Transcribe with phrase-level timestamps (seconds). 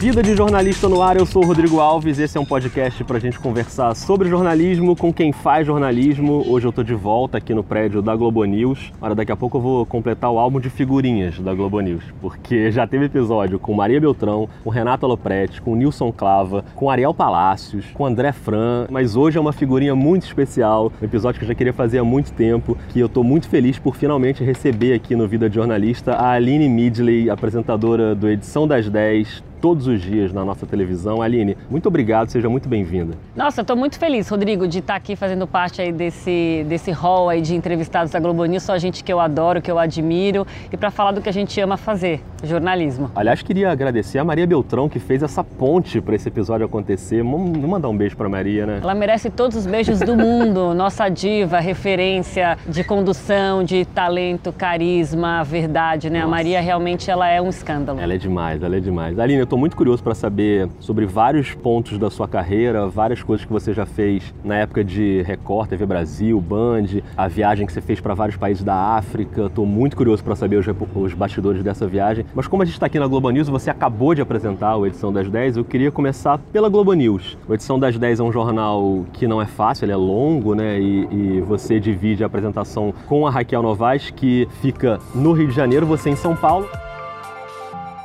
[0.00, 2.18] Vida de Jornalista no Ar, eu sou o Rodrigo Alves.
[2.18, 6.42] Esse é um podcast para a gente conversar sobre jornalismo com quem faz jornalismo.
[6.48, 8.90] Hoje eu estou de volta aqui no prédio da Globo News.
[8.98, 12.72] Ora, daqui a pouco eu vou completar o álbum de figurinhas da Globo News, porque
[12.72, 17.84] já teve episódio com Maria Beltrão, com Renato Aloprete, com Nilson Clava, com Ariel Palácios,
[17.92, 21.54] com André Fran, mas hoje é uma figurinha muito especial, um episódio que eu já
[21.54, 25.28] queria fazer há muito tempo, que eu estou muito feliz por finalmente receber aqui no
[25.28, 30.44] Vida de Jornalista a Aline Midley, apresentadora do Edição das 10, todos os dias na
[30.44, 31.20] nossa televisão.
[31.20, 33.14] Aline, muito obrigado, seja muito bem-vinda.
[33.36, 37.40] Nossa, estou muito feliz, Rodrigo, de estar aqui fazendo parte aí desse, desse hall aí
[37.40, 40.90] de entrevistados da Globo News, só gente que eu adoro, que eu admiro, e para
[40.90, 43.10] falar do que a gente ama fazer, jornalismo.
[43.14, 47.22] Aliás, queria agradecer a Maria Beltrão, que fez essa ponte para esse episódio acontecer.
[47.22, 48.80] Vamos mandar um beijo para Maria, né?
[48.82, 55.44] Ela merece todos os beijos do mundo, nossa diva, referência de condução, de talento, carisma,
[55.44, 56.20] verdade, né?
[56.20, 56.28] Nossa.
[56.28, 58.00] A Maria realmente ela é um escândalo.
[58.00, 59.18] Ela é demais, ela é demais.
[59.18, 63.52] Aline, estou muito curioso para saber sobre vários pontos da sua carreira, várias coisas que
[63.52, 68.00] você já fez na época de Record, TV Brasil, Band, a viagem que você fez
[68.00, 69.46] para vários países da África.
[69.46, 72.24] Estou muito curioso para saber os, os, bastidores dessa viagem.
[72.32, 75.12] Mas como a gente está aqui na Globo News, você acabou de apresentar o Edição
[75.12, 77.36] das 10, eu queria começar pela Globo News.
[77.48, 80.78] O Edição das 10 é um jornal que não é fácil, ele é longo, né?
[80.78, 85.54] E, e você divide a apresentação com a Raquel Novaes, que fica no Rio de
[85.54, 86.68] Janeiro, você em São Paulo.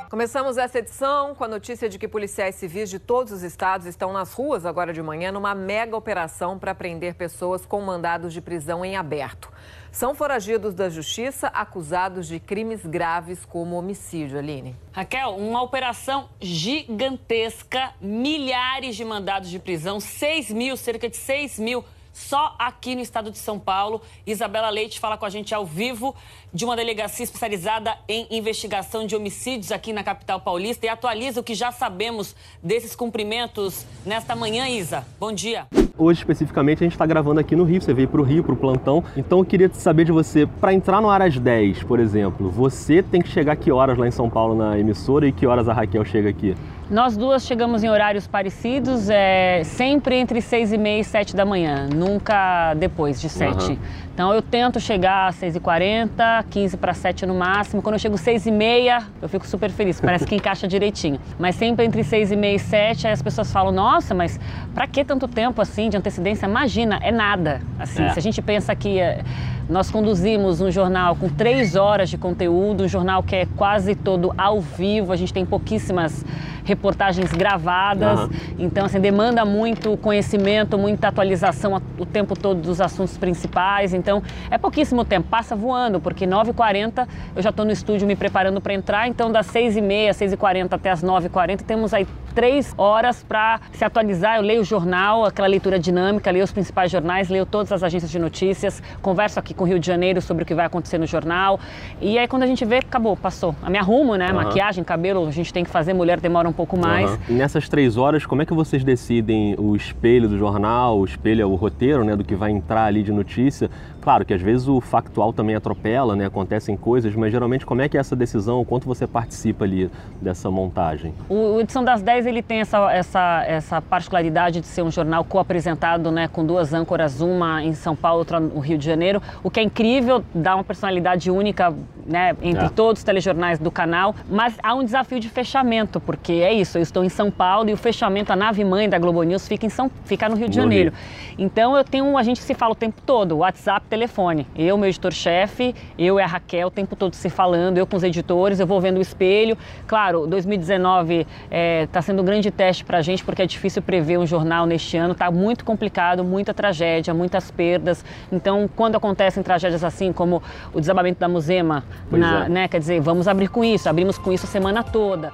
[0.08, 4.12] Começamos essa edição com a notícia de que policiais civis de todos os estados estão
[4.12, 8.84] nas ruas agora de manhã numa mega operação para prender pessoas com mandados de prisão
[8.84, 9.52] em aberto.
[9.90, 14.76] São foragidos da justiça acusados de crimes graves como homicídio, Aline.
[14.92, 21.84] Raquel, uma operação gigantesca, milhares de mandados de prisão, 6 mil, cerca de 6 mil
[22.16, 24.00] só aqui no estado de São Paulo.
[24.26, 26.14] Isabela Leite fala com a gente ao vivo
[26.52, 31.44] de uma delegacia especializada em investigação de homicídios aqui na capital paulista e atualiza o
[31.44, 35.06] que já sabemos desses cumprimentos nesta manhã, Isa.
[35.20, 35.66] Bom dia.
[35.98, 37.82] Hoje, especificamente, a gente está gravando aqui no Rio.
[37.82, 39.04] Você veio para o Rio, para o plantão.
[39.14, 43.20] Então, eu queria saber de você, para entrar no Aras 10, por exemplo, você tem
[43.20, 46.04] que chegar que horas lá em São Paulo na emissora e que horas a Raquel
[46.04, 46.54] chega aqui?
[46.88, 51.44] Nós duas chegamos em horários parecidos, é, sempre entre seis e meia e sete da
[51.44, 53.72] manhã, nunca depois de sete.
[53.72, 53.78] Uhum.
[54.14, 57.82] Então eu tento chegar às seis e quarenta, quinze para sete no máximo.
[57.82, 61.18] Quando eu chego seis e meia, eu fico super feliz, parece que encaixa direitinho.
[61.36, 64.38] Mas sempre entre seis e meia e sete, aí as pessoas falam, nossa, mas
[64.72, 66.46] para que tanto tempo assim de antecedência?
[66.46, 67.60] Imagina, é nada.
[67.80, 68.10] Assim, é.
[68.10, 69.22] se a gente pensa que é,
[69.68, 74.32] nós conduzimos um jornal com três horas de conteúdo, um jornal que é quase todo
[74.38, 76.24] ao vivo, a gente tem pouquíssimas
[76.66, 78.20] reportagens gravadas.
[78.20, 78.30] Uhum.
[78.58, 83.94] Então, assim, demanda muito conhecimento, muita atualização o tempo todo dos assuntos principais.
[83.94, 88.60] Então, é pouquíssimo tempo, passa voando, porque 9h40 eu já estou no estúdio me preparando
[88.60, 89.08] para entrar.
[89.08, 94.36] Então, das 6h30, 6h40 até as 9h40, temos aí três horas para se atualizar.
[94.36, 98.10] Eu leio o jornal, aquela leitura dinâmica, leio os principais jornais, leio todas as agências
[98.10, 101.06] de notícias, converso aqui com o Rio de Janeiro sobre o que vai acontecer no
[101.06, 101.58] jornal.
[102.00, 103.54] E aí, quando a gente vê, acabou, passou.
[103.62, 104.28] A me arrumo, né?
[104.28, 104.36] Uhum.
[104.36, 107.10] Maquiagem, cabelo, a gente tem que fazer, mulher demora um pouco mais.
[107.10, 107.18] Uhum.
[107.30, 111.42] E nessas três horas, como é que vocês decidem o espelho do jornal, o espelho
[111.42, 113.70] é o roteiro, né, do que vai entrar ali de notícia?
[114.06, 116.26] Claro que às vezes o factual também atropela, né?
[116.26, 119.90] Acontecem coisas, mas geralmente como é que é essa decisão, o quanto você participa ali
[120.22, 121.12] dessa montagem?
[121.28, 126.12] O Edição das 10 ele tem essa, essa, essa particularidade de ser um jornal co-apresentado,
[126.12, 129.58] né, com duas âncoras, uma em São Paulo, outra no Rio de Janeiro, o que
[129.58, 131.74] é incrível, dá uma personalidade única,
[132.06, 132.68] né, entre é.
[132.68, 136.82] todos os telejornais do canal, mas há um desafio de fechamento, porque é isso, eu
[136.82, 139.68] estou em São Paulo e o fechamento, a nave mãe da Globo News fica em
[139.68, 140.90] São, fica no Rio de no Janeiro.
[140.90, 141.26] Rio.
[141.38, 144.46] Então eu tenho, a gente se fala o tempo todo, WhatsApp, telefone.
[144.54, 148.02] Eu, meu editor-chefe, eu e a Raquel, o tempo todo se falando, eu com os
[148.02, 149.56] editores, eu vou vendo o espelho.
[149.86, 153.80] Claro, 2019 está é, tá sendo um grande teste para a gente, porque é difícil
[153.80, 158.04] prever um jornal neste ano, está muito complicado, muita tragédia, muitas perdas.
[158.30, 160.42] Então, quando acontecem tragédias assim, como
[160.74, 162.48] o desabamento da Musema, na, é.
[162.48, 165.32] né, quer dizer, vamos abrir com isso, abrimos com isso a semana toda.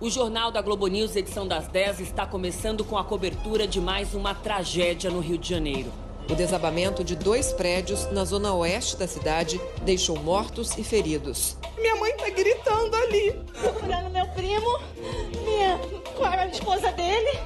[0.00, 4.12] O Jornal da Globo News, edição das 10, está começando com a cobertura de mais
[4.12, 5.92] uma tragédia no Rio de Janeiro.
[6.30, 11.56] O desabamento de dois prédios na zona oeste da cidade deixou mortos e feridos.
[11.76, 13.32] Minha mãe tá gritando ali.
[13.60, 14.80] Procurando meu primo,
[15.44, 15.78] minha,
[16.16, 17.38] com a esposa dele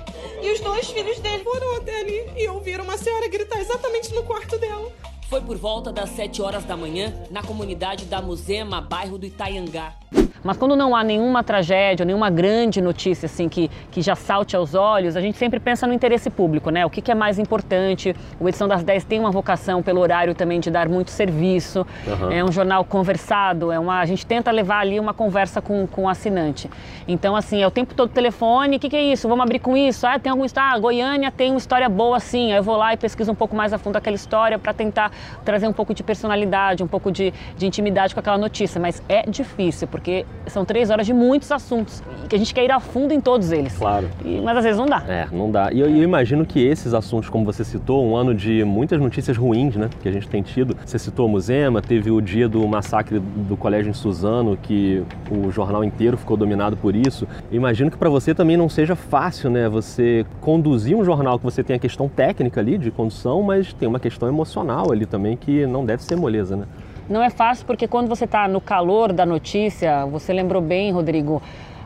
[0.43, 1.43] e os dois filhos dele.
[1.43, 4.91] Foram até ali e ouviram uma senhora gritar exatamente no quarto dela.
[5.29, 9.95] Foi por volta das 7 horas da manhã, na comunidade da Musema, bairro do Itaiangá.
[10.43, 14.75] Mas quando não há nenhuma tragédia, nenhuma grande notícia assim que, que já salte aos
[14.75, 16.87] olhos, a gente sempre pensa no interesse público, né?
[16.87, 18.15] O que, que é mais importante?
[18.39, 21.87] O Edição das 10 tem uma vocação pelo horário também de dar muito serviço.
[22.07, 22.33] Uhum.
[22.33, 26.05] É um jornal conversado, é uma, a gente tenta levar ali uma conversa com, com
[26.05, 26.71] o assinante.
[27.07, 29.29] Então, assim, é o tempo todo telefone, o que, que é isso?
[29.29, 30.07] Vamos abrir com isso?
[30.07, 32.53] Ah, tem algum Ah, Goiânia tem uma história boa assim.
[32.53, 35.11] Aí eu vou lá e pesquiso um pouco mais a fundo aquela história para tentar
[35.45, 38.81] trazer um pouco de personalidade, um pouco de, de intimidade com aquela notícia.
[38.81, 42.71] Mas é difícil, porque são três horas de muitos assuntos que a gente quer ir
[42.71, 43.77] a fundo em todos eles.
[43.77, 44.09] Claro.
[44.25, 45.03] E, mas às vezes não dá.
[45.09, 45.73] É, não dá.
[45.73, 49.37] E eu, eu, imagino que esses assuntos, como você citou, um ano de muitas notícias
[49.37, 50.77] ruins, né, que a gente tem tido.
[50.87, 55.51] Você citou o Musema, teve o dia do massacre do colégio em Suzano, que o
[55.51, 57.27] jornal inteiro ficou dominado por isso.
[57.51, 61.45] Eu imagino que para você também não seja fácil, né, você conduzir um jornal que
[61.45, 65.37] você tem a questão técnica ali de condução, mas tem uma questão emocional ali também
[65.37, 66.67] que não deve ser moleza, né?
[67.09, 71.41] Não é fácil porque quando você está no calor da notícia, você lembrou bem, Rodrigo,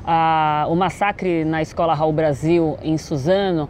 [0.04, 3.68] a, o massacre na escola Raul Brasil em Suzano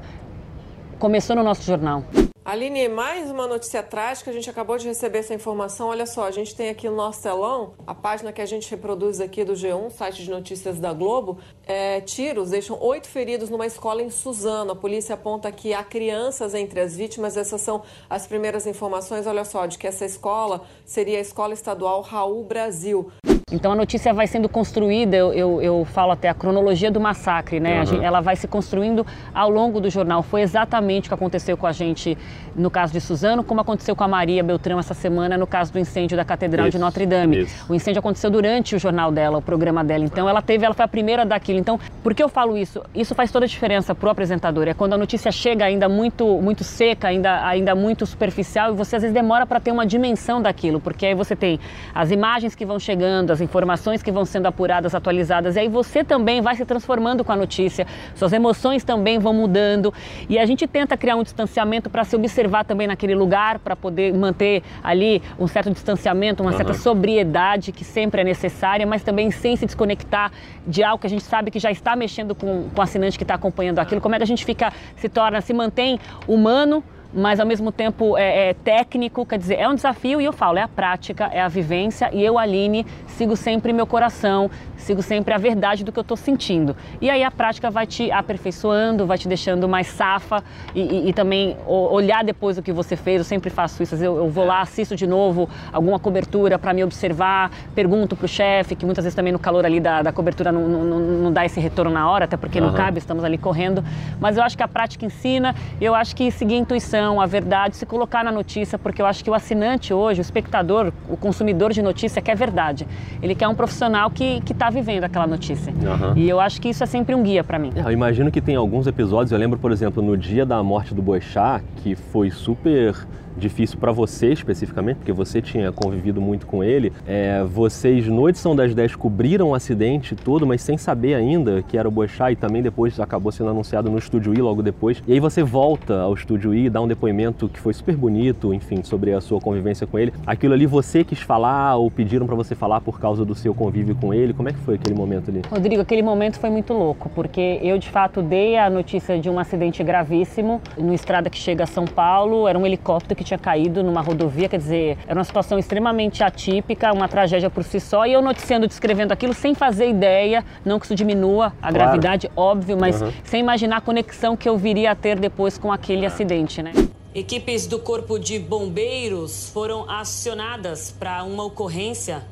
[0.99, 2.05] começou no nosso jornal.
[2.45, 4.29] Aline, mais uma notícia trágica.
[4.29, 5.91] A gente acabou de receber essa informação.
[5.91, 9.21] Olha só, a gente tem aqui no nosso telão a página que a gente reproduz
[9.21, 11.39] aqui do G1, site de notícias da Globo.
[11.65, 14.73] É, tiros deixam oito feridos numa escola em Suzano.
[14.73, 17.37] A polícia aponta que há crianças entre as vítimas.
[17.37, 19.25] Essas são as primeiras informações.
[19.25, 23.13] Olha só, de que essa escola seria a Escola Estadual Raul Brasil.
[23.53, 27.61] Então a notícia vai sendo construída, eu, eu, eu falo até a cronologia do massacre,
[27.61, 27.81] né?
[27.81, 27.87] Uhum.
[27.87, 30.23] Gente, ela vai se construindo ao longo do jornal.
[30.23, 32.17] Foi exatamente o que aconteceu com a gente
[32.55, 35.79] no caso de Suzano, como aconteceu com a Maria Beltrão essa semana no caso do
[35.79, 37.43] incêndio da Catedral isso, de Notre Dame.
[37.43, 37.65] Isso.
[37.69, 40.05] O incêndio aconteceu durante o jornal dela, o programa dela.
[40.05, 41.59] Então ela teve, ela foi a primeira daquilo.
[41.59, 42.83] Então, por que eu falo isso?
[42.95, 44.69] Isso faz toda a diferença para o apresentador.
[44.69, 48.97] É quando a notícia chega ainda muito, muito seca, ainda, ainda muito superficial e você
[48.97, 51.59] às vezes demora para ter uma dimensão daquilo, porque aí você tem
[51.95, 56.05] as imagens que vão chegando, as informações que vão sendo apuradas, atualizadas, e aí você
[56.05, 59.93] também vai se transformando com a notícia, suas emoções também vão mudando,
[60.29, 64.13] e a gente tenta criar um distanciamento para se observar também naquele lugar, para poder
[64.15, 66.57] manter ali um certo distanciamento, uma uhum.
[66.57, 70.33] certa sobriedade que sempre é necessária, mas também sem se desconectar
[70.67, 73.25] de algo que a gente sabe que já está mexendo com, com o assinante que
[73.25, 74.01] está acompanhando aquilo.
[74.01, 78.17] Como é que a gente fica, se torna, se mantém humano, mas ao mesmo tempo
[78.17, 81.41] é, é, técnico, quer dizer, é um desafio e eu falo, é a prática, é
[81.41, 85.99] a vivência e eu, Aline, sigo sempre meu coração, sigo sempre a verdade do que
[85.99, 86.77] eu estou sentindo.
[87.01, 90.43] E aí a prática vai te aperfeiçoando, vai te deixando mais safa
[90.75, 93.19] e, e, e também olhar depois o que você fez.
[93.19, 93.95] Eu sempre faço isso.
[93.97, 98.29] Eu, eu vou lá, assisto de novo alguma cobertura para me observar, pergunto para o
[98.29, 101.45] chefe, que muitas vezes também no calor ali da, da cobertura não, não, não, dá
[101.45, 102.67] esse retorno na hora, até porque uhum.
[102.67, 103.85] não cabe, estamos ali correndo.
[104.21, 107.77] Mas eu acho que a prática ensina, eu acho que seguir a intuição, a verdade,
[107.77, 111.73] se colocar na notícia, porque eu acho que o assinante hoje, o espectador, o consumidor
[111.73, 112.87] de notícia quer verdade.
[113.23, 115.73] Ele quer um profissional que está vivendo aquela notícia.
[115.73, 116.17] Uhum.
[116.17, 117.73] E eu acho que isso é sempre um guia para mim.
[117.75, 120.95] É, eu imagino que tem alguns episódios, eu lembro, por exemplo, no dia da morte
[120.95, 122.95] do Boechat, que foi super
[123.37, 126.93] difícil para você especificamente, porque você tinha convivido muito com ele.
[127.07, 131.77] É, vocês, no Edição das 10, cobriram o acidente todo, mas sem saber ainda que
[131.77, 135.03] era o Boechat e também depois acabou sendo anunciado no Estúdio I logo depois.
[135.07, 138.83] E aí você volta ao Estúdio I, dá um depoimento que foi super bonito, enfim,
[138.83, 140.13] sobre a sua convivência com ele.
[140.27, 143.95] Aquilo ali você quis falar ou pediram para você falar por causa do seu convívio
[143.95, 144.33] com ele?
[144.33, 145.43] Como é que foi aquele momento ali?
[145.51, 149.39] Rodrigo, aquele momento foi muito louco, porque eu de fato dei a notícia de um
[149.39, 153.39] acidente gravíssimo no estrada que chega a São Paulo, era um helicóptero que que tinha
[153.39, 158.07] caído numa rodovia, quer dizer, era uma situação extremamente atípica, uma tragédia por si só,
[158.07, 161.75] e eu noticiando, descrevendo aquilo sem fazer ideia, não que isso diminua a claro.
[161.75, 163.13] gravidade, óbvio, mas uhum.
[163.25, 166.73] sem imaginar a conexão que eu viria a ter depois com aquele acidente, né?
[167.15, 172.23] Equipes do Corpo de Bombeiros foram acionadas para uma ocorrência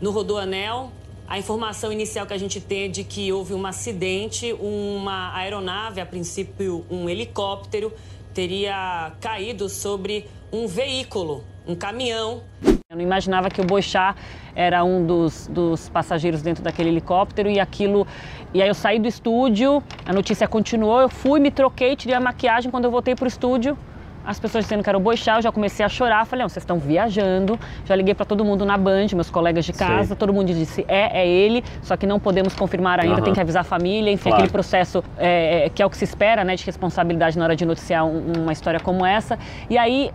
[0.00, 0.90] no Rodoanel.
[1.28, 6.00] A informação inicial que a gente tem é de que houve um acidente, uma aeronave,
[6.00, 7.92] a princípio um helicóptero,
[8.34, 12.42] teria caído sobre um veículo, um caminhão.
[12.90, 14.14] Eu não imaginava que o Boixá
[14.54, 18.06] era um dos, dos passageiros dentro daquele helicóptero e aquilo.
[18.54, 22.20] E aí eu saí do estúdio, a notícia continuou, eu fui, me troquei, tirei a
[22.20, 22.70] maquiagem.
[22.70, 23.76] Quando eu voltei para o estúdio,
[24.28, 26.26] as pessoas dizendo que era o Boixá, eu já comecei a chorar.
[26.26, 27.58] Falei, não, vocês estão viajando.
[27.86, 30.10] Já liguei para todo mundo na Band, meus colegas de casa.
[30.10, 30.14] Sim.
[30.16, 31.64] Todo mundo disse, é, é ele.
[31.80, 33.24] Só que não podemos confirmar ainda, uhum.
[33.24, 34.10] tem que avisar a família.
[34.12, 34.36] Enfim, claro.
[34.36, 37.56] aquele processo é, é, que é o que se espera, né, de responsabilidade na hora
[37.56, 39.38] de noticiar um, uma história como essa.
[39.70, 40.10] E aí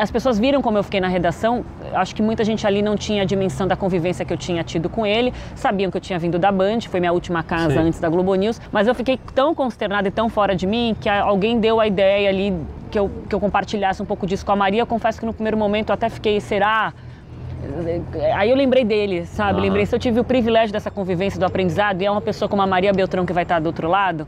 [0.00, 1.64] as pessoas viram como eu fiquei na redação.
[1.92, 4.88] Acho que muita gente ali não tinha a dimensão da convivência que eu tinha tido
[4.88, 5.32] com ele.
[5.54, 7.88] Sabiam que eu tinha vindo da Band, foi minha última casa Sim.
[7.88, 8.60] antes da Globo News.
[8.72, 12.30] Mas eu fiquei tão consternada e tão fora de mim que alguém deu a ideia
[12.30, 12.54] ali
[12.90, 14.80] que eu, que eu compartilhasse um pouco disso com a Maria.
[14.80, 16.92] Eu confesso que no primeiro momento eu até fiquei, será?
[18.34, 19.58] Aí eu lembrei dele, sabe?
[19.58, 19.64] Uhum.
[19.64, 22.62] Lembrei se eu tive o privilégio dessa convivência, do aprendizado, e é uma pessoa como
[22.62, 24.26] a Maria Beltrão que vai estar do outro lado,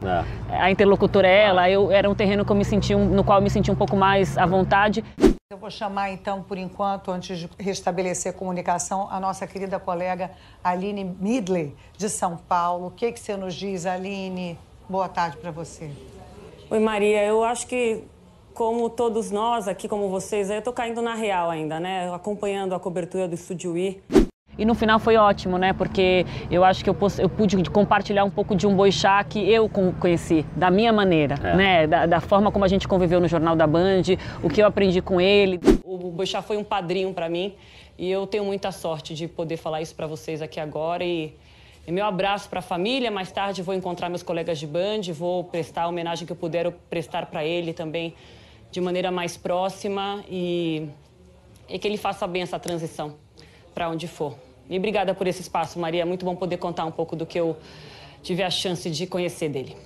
[0.50, 0.56] é.
[0.56, 3.42] a interlocutora é ela, eu, era um terreno que eu me senti, no qual eu
[3.42, 5.04] me senti um pouco mais à vontade.
[5.50, 10.30] Eu vou chamar então, por enquanto, antes de restabelecer a comunicação, a nossa querida colega
[10.64, 12.86] Aline Midley, de São Paulo.
[12.86, 14.58] O que, que você nos diz, Aline?
[14.88, 15.90] Boa tarde para você.
[16.70, 17.22] Oi, Maria.
[17.22, 18.02] Eu acho que
[18.62, 22.08] como todos nós aqui, como vocês, eu tô caindo na real ainda, né?
[22.14, 24.00] Acompanhando a cobertura do Estúdio I.
[24.56, 25.72] E no final foi ótimo, né?
[25.72, 29.68] Porque eu acho que eu, eu pude compartilhar um pouco de um boixá que eu
[29.98, 31.56] conheci, da minha maneira, é.
[31.56, 31.86] né?
[31.88, 34.02] Da, da, forma como a gente conviveu no Jornal da Band,
[34.44, 35.58] o que eu aprendi com ele.
[35.82, 37.56] O boixá foi um padrinho para mim
[37.98, 41.34] e eu tenho muita sorte de poder falar isso para vocês aqui agora e
[41.84, 43.10] e meu abraço para a família.
[43.10, 46.70] Mais tarde vou encontrar meus colegas de band, vou prestar a homenagem que eu puder
[46.88, 48.14] prestar para ele também
[48.72, 50.88] de maneira mais próxima e,
[51.68, 53.14] e que ele faça bem essa transição
[53.74, 54.34] para onde for.
[54.68, 56.06] E obrigada por esse espaço, Maria.
[56.06, 57.56] Muito bom poder contar um pouco do que eu
[58.22, 59.76] tive a chance de conhecer dele.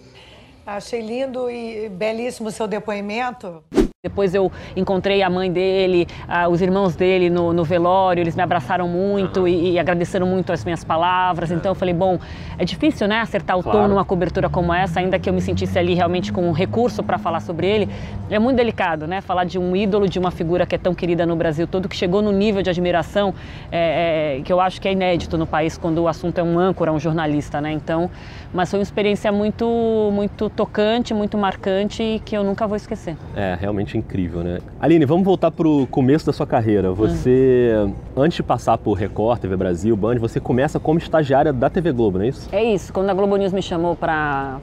[0.64, 3.62] Achei lindo e belíssimo o seu depoimento.
[4.06, 8.42] Depois eu encontrei a mãe dele, uh, os irmãos dele no, no, velório, eles me
[8.42, 9.48] abraçaram muito uhum.
[9.48, 11.50] e, e, agradeceram muito as minhas palavras.
[11.50, 12.20] Então eu falei, bom,
[12.56, 13.80] é difícil, né, acertar o claro.
[13.80, 17.02] tom numa cobertura como essa, ainda que eu me sentisse ali realmente com um recurso
[17.02, 17.88] para falar sobre ele.
[18.30, 21.26] É muito delicado, né, falar de um ídolo, de uma figura que é tão querida
[21.26, 23.34] no Brasil todo, que chegou no nível de admiração
[23.72, 26.58] é, é, que eu acho que é inédito no país quando o assunto é um
[26.58, 27.72] âncora, um jornalista, né.
[27.72, 28.08] Então,
[28.52, 33.16] mas foi uma experiência muito, muito tocante, muito marcante e que eu nunca vou esquecer.
[33.34, 34.58] É, realmente incrível, né?
[34.80, 36.92] Aline, vamos voltar para o começo da sua carreira.
[36.92, 37.72] Você,
[38.16, 42.18] antes de passar por Record, TV Brasil, Band, você começa como estagiária da TV Globo,
[42.18, 42.48] não é isso?
[42.52, 42.92] É isso.
[42.92, 44.60] Quando a Globo News me chamou para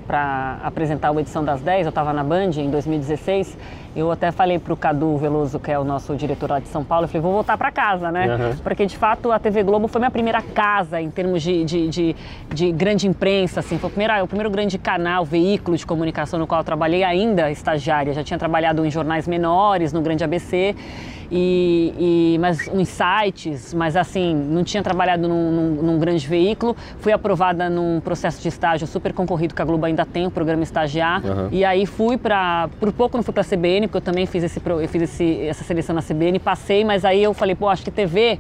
[0.64, 3.58] apresentar a edição das 10, eu estava na Band em 2016,
[3.96, 6.84] eu até falei para o Cadu Veloso, que é o nosso diretor lá de São
[6.84, 8.36] Paulo, eu falei, vou voltar para casa, né?
[8.36, 8.58] Uhum.
[8.58, 12.16] Porque, de fato, a TV Globo foi minha primeira casa em termos de, de, de,
[12.54, 13.78] de grande imprensa, assim.
[13.78, 17.50] Foi o primeiro, o primeiro grande canal, veículo de comunicação no qual eu trabalhei ainda
[17.50, 18.14] estagiária.
[18.14, 20.76] Já tinha trabalhado em jornais jornais menores no Grande ABC,
[21.32, 26.76] e, e, mas uns sites, mas assim, não tinha trabalhado num, num, num, grande veículo.
[27.00, 30.64] Fui aprovada num processo de estágio super concorrido que a Globo ainda tem, o programa
[30.64, 31.24] Estagiar.
[31.26, 31.50] Uhum.
[31.52, 32.70] E aí fui para.
[32.80, 35.42] Por pouco não fui para a CBN, porque eu também fiz, esse, eu fiz esse,
[35.42, 38.38] essa seleção na CBN, passei, mas aí eu falei, pô, acho que TV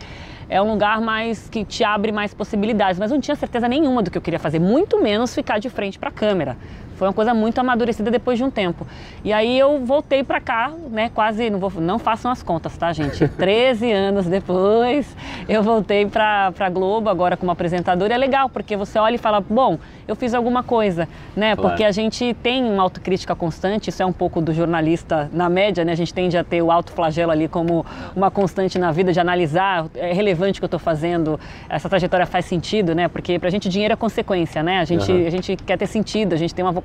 [0.49, 4.11] é um lugar mais que te abre mais possibilidades, mas não tinha certeza nenhuma do
[4.11, 6.57] que eu queria fazer, muito menos ficar de frente para a câmera.
[6.93, 8.85] Foi uma coisa muito amadurecida depois de um tempo.
[9.23, 12.91] E aí eu voltei para cá, né, quase, não, vou, não façam as contas, tá,
[12.93, 13.27] gente?
[13.37, 15.15] 13 anos depois,
[15.47, 18.13] eu voltei para a Globo, agora como apresentadora.
[18.13, 21.55] E é legal, porque você olha e fala, bom, eu fiz alguma coisa, né?
[21.55, 21.69] Claro.
[21.69, 25.83] Porque a gente tem uma autocrítica constante, isso é um pouco do jornalista na média,
[25.83, 25.93] né?
[25.93, 27.85] A gente tende a ter o autoflagelo ali como
[28.15, 32.25] uma constante na vida, de analisar, é relevante o que eu estou fazendo, essa trajetória
[32.25, 33.07] faz sentido, né?
[33.07, 34.79] Porque para a gente dinheiro é consequência, né?
[34.79, 35.27] A gente, uhum.
[35.27, 36.82] a gente quer ter sentido, a gente tem uma vocação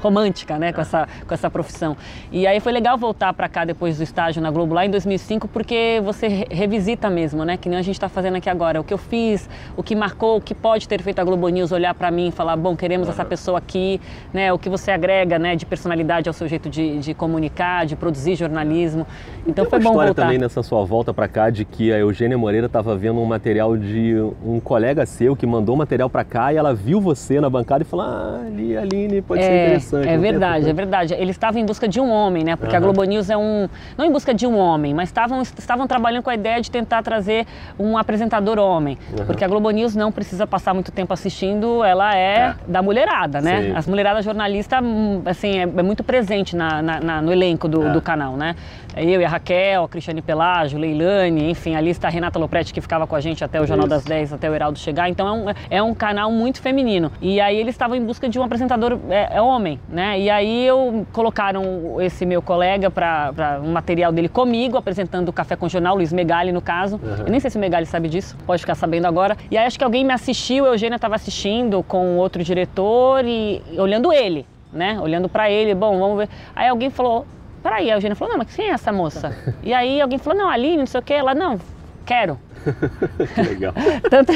[0.00, 0.72] romântica, né?
[0.72, 1.96] Com essa, com essa profissão.
[2.32, 5.48] E aí foi legal voltar para cá depois do estágio na Globo lá em 2005,
[5.48, 7.56] porque você revisita mesmo, né?
[7.56, 8.80] Que nem a gente está fazendo aqui agora.
[8.80, 11.72] O que eu fiz, o que marcou, o que pode ter feito a Globo News
[11.72, 14.00] olhar para mim e falar bom, queremos essa pessoa aqui,
[14.32, 14.52] né?
[14.52, 18.36] O que você agrega, né, de personalidade ao seu jeito de, de comunicar, de produzir
[18.36, 19.06] jornalismo.
[19.46, 20.14] Então Tem foi bom voltar.
[20.14, 23.76] também nessa sua volta para cá de que a Eugênia Moreira estava vendo um material
[23.76, 24.14] de
[24.44, 27.86] um colega seu que mandou material para cá e ela viu você na bancada e
[27.86, 30.08] falou, ah, ali, Aline, pode é, ser interessante.
[30.08, 31.14] É verdade, é verdade.
[31.14, 32.56] Ele estava em busca de um homem, né?
[32.56, 32.78] Porque uhum.
[32.78, 36.22] a Globo News é um, não em busca de um homem, mas estavam estavam trabalhando
[36.22, 37.46] com a ideia de tentar trazer
[37.78, 39.26] um apresentador homem, uhum.
[39.26, 42.54] porque a Globo News não precisa passar muito tempo assistindo, ela é é.
[42.66, 43.62] da mulherada, né?
[43.62, 43.72] Sim.
[43.74, 47.86] As mulheradas jornalistas, hum, assim, é, é muito presente na, na, na, no elenco do,
[47.86, 47.92] é.
[47.92, 48.54] do, canal, né?
[48.96, 52.80] Eu e a Raquel, a Cristiane Pelágio, Leilane, enfim, ali está a Renata Lopretti que
[52.80, 53.96] ficava com a gente até o Jornal Isso.
[53.96, 55.08] das 10, até o Heraldo chegar.
[55.08, 57.12] Então é um, é um canal muito feminino.
[57.20, 60.18] E aí eles estavam em busca de um apresentador é, é homem, né?
[60.18, 65.56] E aí eu colocaram esse meu colega para um material dele comigo, apresentando o Café
[65.56, 67.00] com Jornal, Luiz Megali no caso.
[67.02, 67.24] Uhum.
[67.26, 69.36] Eu nem sei se o Megali sabe disso, pode ficar sabendo agora.
[69.50, 73.62] E aí acho que alguém me assistiu, a Eugênia estava assistindo com outro diretor e
[73.76, 74.98] olhando ele, né?
[75.00, 76.28] Olhando para ele, bom, vamos ver.
[76.54, 77.26] Aí alguém falou,
[77.62, 79.36] peraí, a Eugênia falou, não, mas quem é essa moça?
[79.62, 81.58] e aí alguém falou, não, Aline, não sei o que, ela, não,
[82.06, 82.38] quero.
[83.36, 83.72] Legal.
[84.10, 84.32] tanto,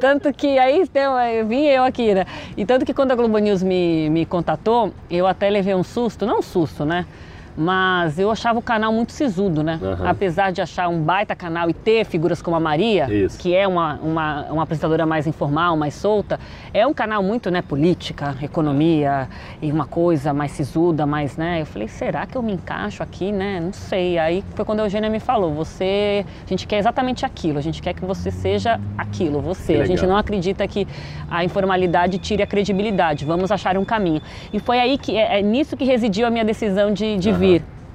[0.00, 2.26] tanto que aí então, eu vim eu aqui, né?
[2.56, 6.26] E tanto que quando a Globo News me, me contatou, eu até levei um susto,
[6.26, 7.06] não um susto, né?
[7.56, 9.78] Mas eu achava o canal muito sisudo, né?
[9.80, 10.08] Uhum.
[10.08, 13.38] Apesar de achar um baita canal e ter figuras como a Maria, Isso.
[13.38, 16.38] que é uma, uma, uma apresentadora mais informal, mais solta,
[16.74, 19.28] é um canal muito, né, política, economia
[19.62, 21.62] e uma coisa mais sisuda, mais, né?
[21.62, 23.58] Eu falei, será que eu me encaixo aqui, né?
[23.60, 24.18] Não sei.
[24.18, 27.80] Aí foi quando a Eugênia me falou, você, a gente quer exatamente aquilo, a gente
[27.80, 29.76] quer que você seja aquilo, você.
[29.76, 30.86] A gente não acredita que
[31.30, 34.20] a informalidade tire a credibilidade, vamos achar um caminho.
[34.52, 37.38] E foi aí que, é, é nisso que residiu a minha decisão de, de Aham.
[37.38, 37.45] vir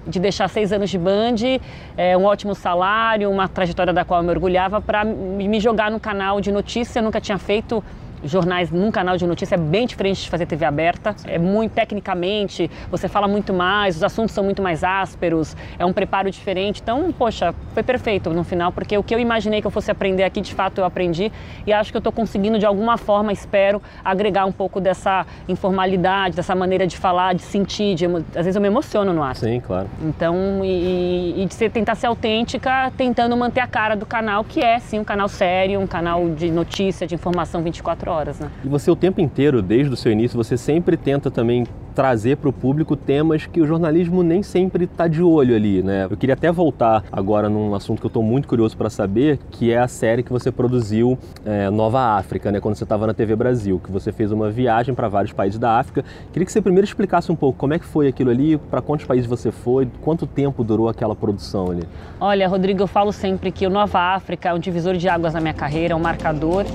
[0.08, 1.36] de deixar seis anos de Band,
[1.96, 6.00] é, um ótimo salário, uma trajetória da qual eu me orgulhava, para me jogar no
[6.00, 7.00] canal de notícia.
[7.00, 7.84] Eu nunca tinha feito
[8.24, 11.16] jornais num canal de notícia, é bem diferente de fazer TV aberta.
[11.26, 15.94] É muito tecnicamente, você fala muito mais, os assuntos são muito mais ásperos, é um
[15.94, 16.82] preparo diferente.
[16.82, 20.24] Então, poxa, foi perfeito no final, porque o que eu imaginei que eu fosse aprender
[20.24, 21.32] aqui, de fato eu aprendi.
[21.66, 26.36] E acho que eu estou conseguindo, de alguma forma, espero, agregar um pouco dessa informalidade,
[26.36, 27.96] dessa maneira de falar, de sentir.
[27.96, 28.06] De.
[28.06, 29.36] Às vezes eu me emociono no ar.
[29.36, 29.88] Sim, claro.
[30.02, 34.62] Então, e, e de ser, tentar ser autêntica, tentando manter a cara do canal, que
[34.62, 38.52] é sim um canal sério, um canal de notícia, de informação 24 horas, né?
[38.64, 42.50] E você o tempo inteiro, desde o seu início, você sempre tenta também trazer para
[42.50, 46.08] o público temas que o jornalismo nem sempre está de olho ali, né?
[46.10, 49.72] Eu queria até voltar agora num assunto que eu estou muito curioso para saber, que
[49.72, 52.60] é a série que você produziu é, Nova África, né?
[52.60, 55.78] Quando você estava na TV Brasil, que você fez uma viagem para vários países da
[55.78, 56.04] África.
[56.32, 59.06] Queria que você primeiro explicasse um pouco como é que foi aquilo ali, para quantos
[59.06, 61.84] países você foi, quanto tempo durou aquela produção ali.
[62.20, 65.42] Olha, Rodrigo, eu falo sempre que o Nova África é um divisor de águas na
[65.42, 66.66] minha carreira, é um marcador.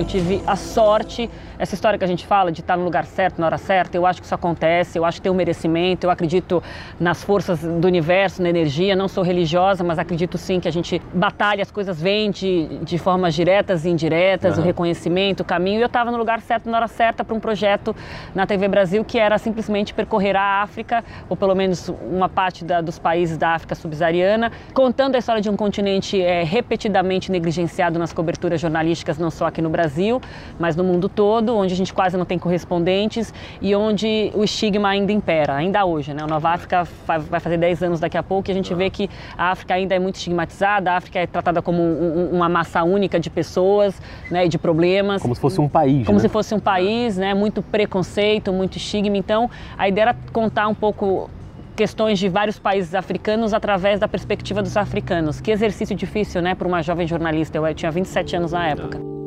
[0.00, 1.28] Eu tive a sorte,
[1.60, 4.06] essa história que a gente fala de estar no lugar certo, na hora certa, eu
[4.06, 6.62] acho que isso acontece, eu acho que tem um merecimento, eu acredito
[6.98, 11.00] nas forças do universo, na energia, não sou religiosa, mas acredito sim que a gente
[11.12, 14.62] batalha, as coisas vêm de, de formas diretas e indiretas, Aham.
[14.62, 17.40] o reconhecimento, o caminho, e eu estava no lugar certo, na hora certa, para um
[17.40, 17.94] projeto
[18.34, 22.80] na TV Brasil que era simplesmente percorrer a África, ou pelo menos uma parte da-
[22.80, 28.14] dos países da África subsaariana, contando a história de um continente eh, repetidamente negligenciado nas
[28.14, 30.22] coberturas jornalísticas, não só aqui no Brasil,
[30.58, 34.88] mas no mundo todo, onde a gente quase não tem correspondentes e onde o estigma
[34.88, 36.12] ainda impera, ainda hoje.
[36.14, 36.22] Né?
[36.24, 39.08] O Nova África vai fazer 10 anos daqui a pouco e a gente vê que
[39.36, 42.82] a África ainda é muito estigmatizada, a África é tratada como um- um- uma massa
[42.84, 46.22] única de pessoas né, e de problemas Como se fosse um país, como né?
[46.22, 47.34] se fosse um país, né?
[47.34, 49.16] Muito preconceito, muito estigma.
[49.16, 51.28] Então, a ideia era contar um pouco
[51.76, 55.40] questões de vários países africanos através da perspectiva dos africanos.
[55.40, 57.56] Que exercício difícil, né, para uma jovem jornalista.
[57.56, 59.19] Eu, eu tinha 27 anos na época.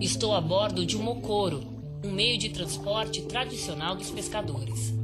[0.00, 1.60] Estou a bordo de um mocoro,
[2.02, 4.94] um meio de transporte tradicional dos pescadores.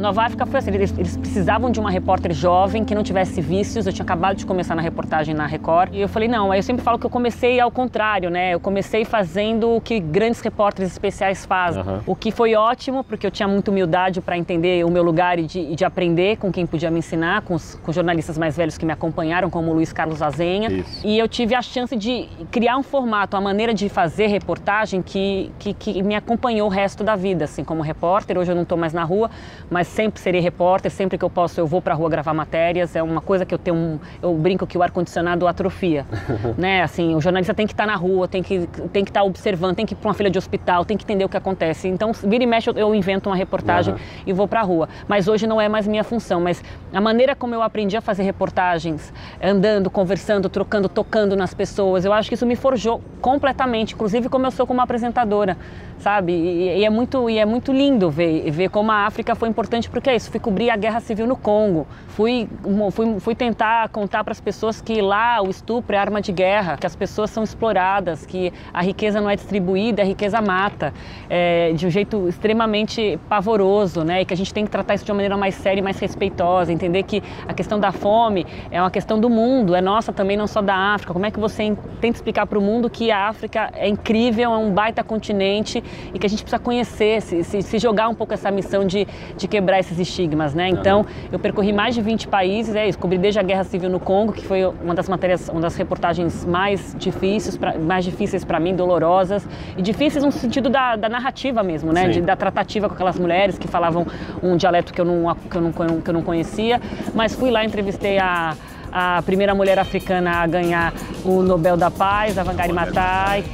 [0.00, 3.86] Nova África foi assim, eles, eles precisavam de uma repórter jovem que não tivesse vícios.
[3.86, 5.94] Eu tinha acabado de começar na reportagem na Record.
[5.94, 8.54] E eu falei, não, aí eu sempre falo que eu comecei ao contrário, né?
[8.54, 11.82] Eu comecei fazendo o que grandes repórteres especiais fazem.
[11.82, 12.00] Aham.
[12.06, 15.42] O que foi ótimo, porque eu tinha muita humildade para entender o meu lugar e
[15.42, 18.78] de, e de aprender com quem podia me ensinar, com os com jornalistas mais velhos
[18.78, 20.70] que me acompanharam, como o Luiz Carlos Azenha.
[20.70, 21.06] Isso.
[21.06, 25.52] E eu tive a chance de criar um formato, uma maneira de fazer reportagem que,
[25.58, 28.38] que, que me acompanhou o resto da vida, assim, como repórter.
[28.38, 29.30] Hoje eu não estou mais na rua,
[29.70, 32.96] mas sempre serei repórter, sempre que eu posso eu vou para a rua gravar matérias.
[32.96, 36.06] É uma coisa que eu tenho, um, eu brinco que o ar-condicionado atrofia,
[36.56, 36.82] né?
[36.82, 39.84] Assim, o jornalista tem que estar na rua, tem que tem que estar observando, tem
[39.84, 41.88] que ir para uma fila de hospital, tem que entender o que acontece.
[41.88, 44.02] Então, vira e mexe eu, eu invento uma reportagem Aham.
[44.26, 44.88] e vou para a rua.
[45.08, 48.22] Mas hoje não é mais minha função, mas a maneira como eu aprendi a fazer
[48.22, 54.28] reportagens, andando, conversando, trocando, tocando nas pessoas, eu acho que isso me forjou completamente, inclusive
[54.28, 55.56] como eu sou como apresentadora,
[56.00, 56.32] sabe?
[56.32, 59.88] E, e é muito e é muito lindo ver ver como a África foi importante
[59.88, 62.48] porque é isso, fui cobrir a guerra civil no Congo, fui
[62.90, 66.76] fui, fui tentar contar para as pessoas que lá o estupro é arma de guerra,
[66.76, 70.92] que as pessoas são exploradas, que a riqueza não é distribuída, a riqueza mata,
[71.28, 74.22] é, de um jeito extremamente pavoroso, né?
[74.22, 75.98] E que a gente tem que tratar isso de uma maneira mais séria e mais
[75.98, 80.36] respeitosa, entender que a questão da fome é uma questão do mundo, é nossa também,
[80.36, 81.12] não só da África.
[81.12, 84.52] Como é que você en- tenta explicar para o mundo que a África é incrível,
[84.52, 85.82] é um baita continente
[86.14, 89.06] e que a gente precisa conhecer, se, se- se jogar um pouco essa missão de,
[89.36, 90.68] de quebrar esses estigmas, né?
[90.68, 94.00] Então, eu percorri mais de 20 países, é isso, cobri desde a Guerra Civil no
[94.00, 98.58] Congo, que foi uma das matérias, uma das reportagens mais difíceis, pra, mais difíceis para
[98.60, 102.08] mim, dolorosas e difíceis no sentido da, da narrativa mesmo, né?
[102.08, 104.06] De, da tratativa com aquelas mulheres que falavam
[104.42, 106.80] um dialeto que eu não, que eu não, que eu não conhecia,
[107.14, 108.54] mas fui lá, entrevistei a
[108.92, 110.92] a primeira mulher africana a ganhar
[111.24, 113.44] o Nobel da Paz, a Wangari Maathai.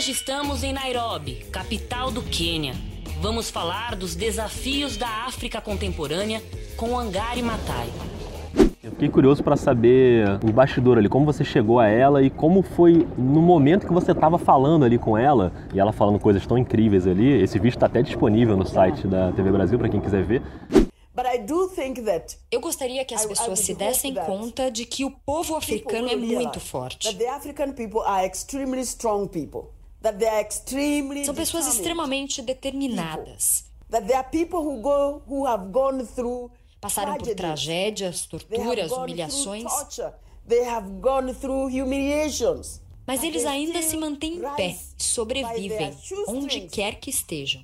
[0.00, 2.74] Hoje estamos em Nairobi, capital do Quênia.
[3.20, 6.42] Vamos falar dos desafios da África contemporânea
[6.76, 7.88] com Angari Matai.
[8.80, 13.06] Fiquei curioso para saber o bastidor ali, como você chegou a ela e como foi
[13.16, 17.06] no momento que você estava falando ali com ela e ela falando coisas tão incríveis
[17.06, 17.42] ali.
[17.42, 20.42] Esse vídeo está até disponível no site da TV Brasil para quem quiser ver.
[22.50, 26.58] Eu gostaria que as pessoas se dessem conta de que o povo africano é muito
[26.60, 27.08] forte.
[31.24, 33.64] São pessoas extremamente determinadas.
[36.80, 39.64] Passaram por tragédias, torturas, humilhações.
[43.06, 45.96] Mas eles ainda se mantêm em pé, sobrevivem,
[46.28, 47.62] onde quer que estejam.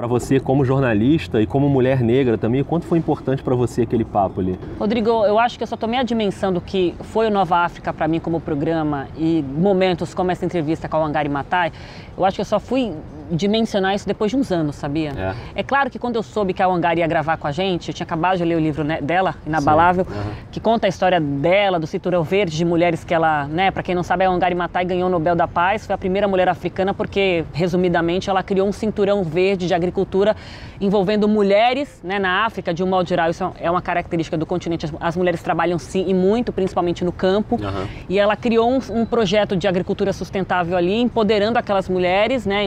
[0.00, 4.02] Para você, como jornalista e como mulher negra também, quanto foi importante para você aquele
[4.02, 4.58] papo ali?
[4.78, 7.92] Rodrigo, eu acho que eu só tomei a dimensão do que foi o Nova África
[7.92, 11.70] para mim como programa e momentos como essa entrevista com a Wangari Maatai.
[12.16, 12.94] Eu acho que eu só fui
[13.30, 15.12] dimensionar isso depois de uns anos, sabia?
[15.54, 17.88] É, é claro que quando eu soube que a Wangari ia gravar com a gente,
[17.88, 20.32] eu tinha acabado de ler o livro né, dela, Inabalável, uhum.
[20.50, 23.94] que conta a história dela, do cinturão verde de mulheres que ela, né, para quem
[23.94, 26.92] não sabe, a Wangari Maatai ganhou o Nobel da Paz, foi a primeira mulher africana
[26.92, 30.36] porque, resumidamente, ela criou um cinturão verde de agricultura
[30.80, 34.86] envolvendo mulheres, né, na África, de um modo geral, isso é uma característica do continente,
[34.86, 37.86] as, as mulheres trabalham sim e muito, principalmente no campo, uhum.
[38.08, 42.64] e ela criou um, um, projeto de agricultura sustentável ali, empoderando aquelas mulheres, né,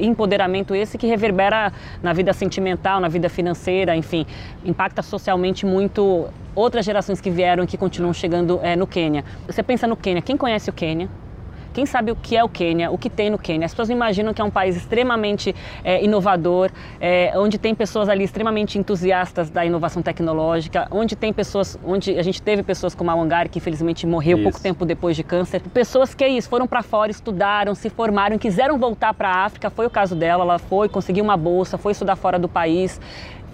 [0.00, 4.26] empoderamento esse que reverbera na vida sentimental, na vida financeira, enfim,
[4.64, 9.24] impacta socialmente muito outras gerações que vieram e que continuam chegando é, no Quênia.
[9.46, 11.08] Você pensa no Quênia, quem conhece o Quênia?
[11.72, 13.66] Quem sabe o que é o Quênia, o que tem no Quênia?
[13.66, 15.54] As pessoas imaginam que é um país extremamente
[15.84, 21.78] é, inovador, é, onde tem pessoas ali extremamente entusiastas da inovação tecnológica, onde tem pessoas,
[21.84, 24.44] onde a gente teve pessoas como a Wangari, que infelizmente morreu isso.
[24.44, 25.60] pouco tempo depois de câncer.
[25.72, 29.70] Pessoas que é isso, foram para fora, estudaram, se formaram, quiseram voltar para a África.
[29.70, 33.00] Foi o caso dela, ela foi, conseguiu uma bolsa, foi estudar fora do país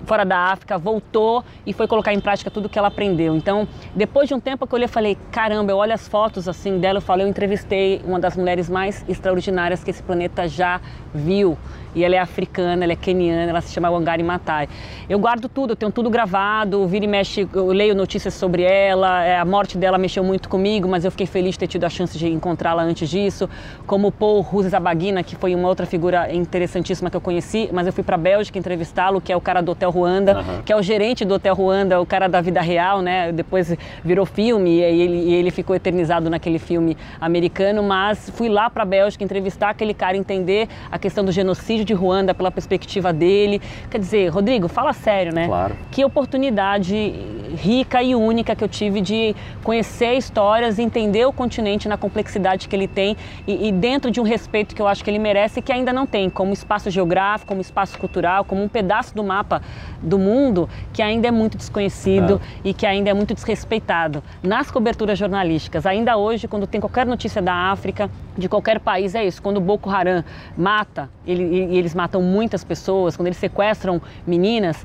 [0.07, 3.37] fora da África, voltou e foi colocar em prática tudo que ela aprendeu.
[3.37, 6.79] Então, depois de um tempo que eu olhei, falei, caramba, eu olho as fotos assim
[6.79, 10.81] dela, eu falei, eu entrevistei uma das mulheres mais extraordinárias que esse planeta já
[11.13, 11.59] viu
[11.97, 14.69] e ela é africana, ela é keniana, ela se chama Wangari Maatai.
[15.09, 19.25] Eu guardo tudo, eu tenho tudo gravado, vira e mexe, eu leio notícias sobre ela,
[19.25, 21.89] é, a morte dela mexeu muito comigo, mas eu fiquei feliz de ter tido a
[21.89, 23.49] chance de encontrá-la antes disso,
[23.87, 28.05] como Paul Rusesabagina, que foi uma outra figura interessantíssima que eu conheci, mas eu fui
[28.05, 30.63] para a Bélgica entrevistá-lo, que é o cara do Hotel Ruanda, uhum.
[30.63, 33.33] que é o gerente do Hotel Ruanda, o cara da vida real, né?
[33.33, 38.69] Depois virou filme e ele, e ele ficou eternizado naquele filme americano, mas fui lá
[38.69, 43.13] para a Bélgica entrevistar aquele cara, entender a questão do genocídio de Ruanda pela perspectiva
[43.13, 43.61] dele.
[43.91, 45.47] Quer dizer, Rodrigo, fala sério, né?
[45.47, 45.75] Claro.
[45.91, 47.15] Que oportunidade
[47.57, 52.77] rica e única que eu tive de conhecer histórias, entender o continente na complexidade que
[52.77, 55.63] ele tem e, e dentro de um respeito que eu acho que ele merece e
[55.63, 59.63] que ainda não tem, como espaço geográfico, como espaço cultural, como um pedaço do mapa
[60.03, 62.69] do mundo que ainda é muito desconhecido é.
[62.69, 64.23] e que ainda é muito desrespeitado.
[64.43, 69.25] Nas coberturas jornalísticas, ainda hoje, quando tem qualquer notícia da África, de qualquer país, é
[69.25, 69.41] isso.
[69.41, 70.23] Quando Boko Haram
[70.57, 74.85] mata, ele, e eles matam muitas pessoas, quando eles sequestram meninas,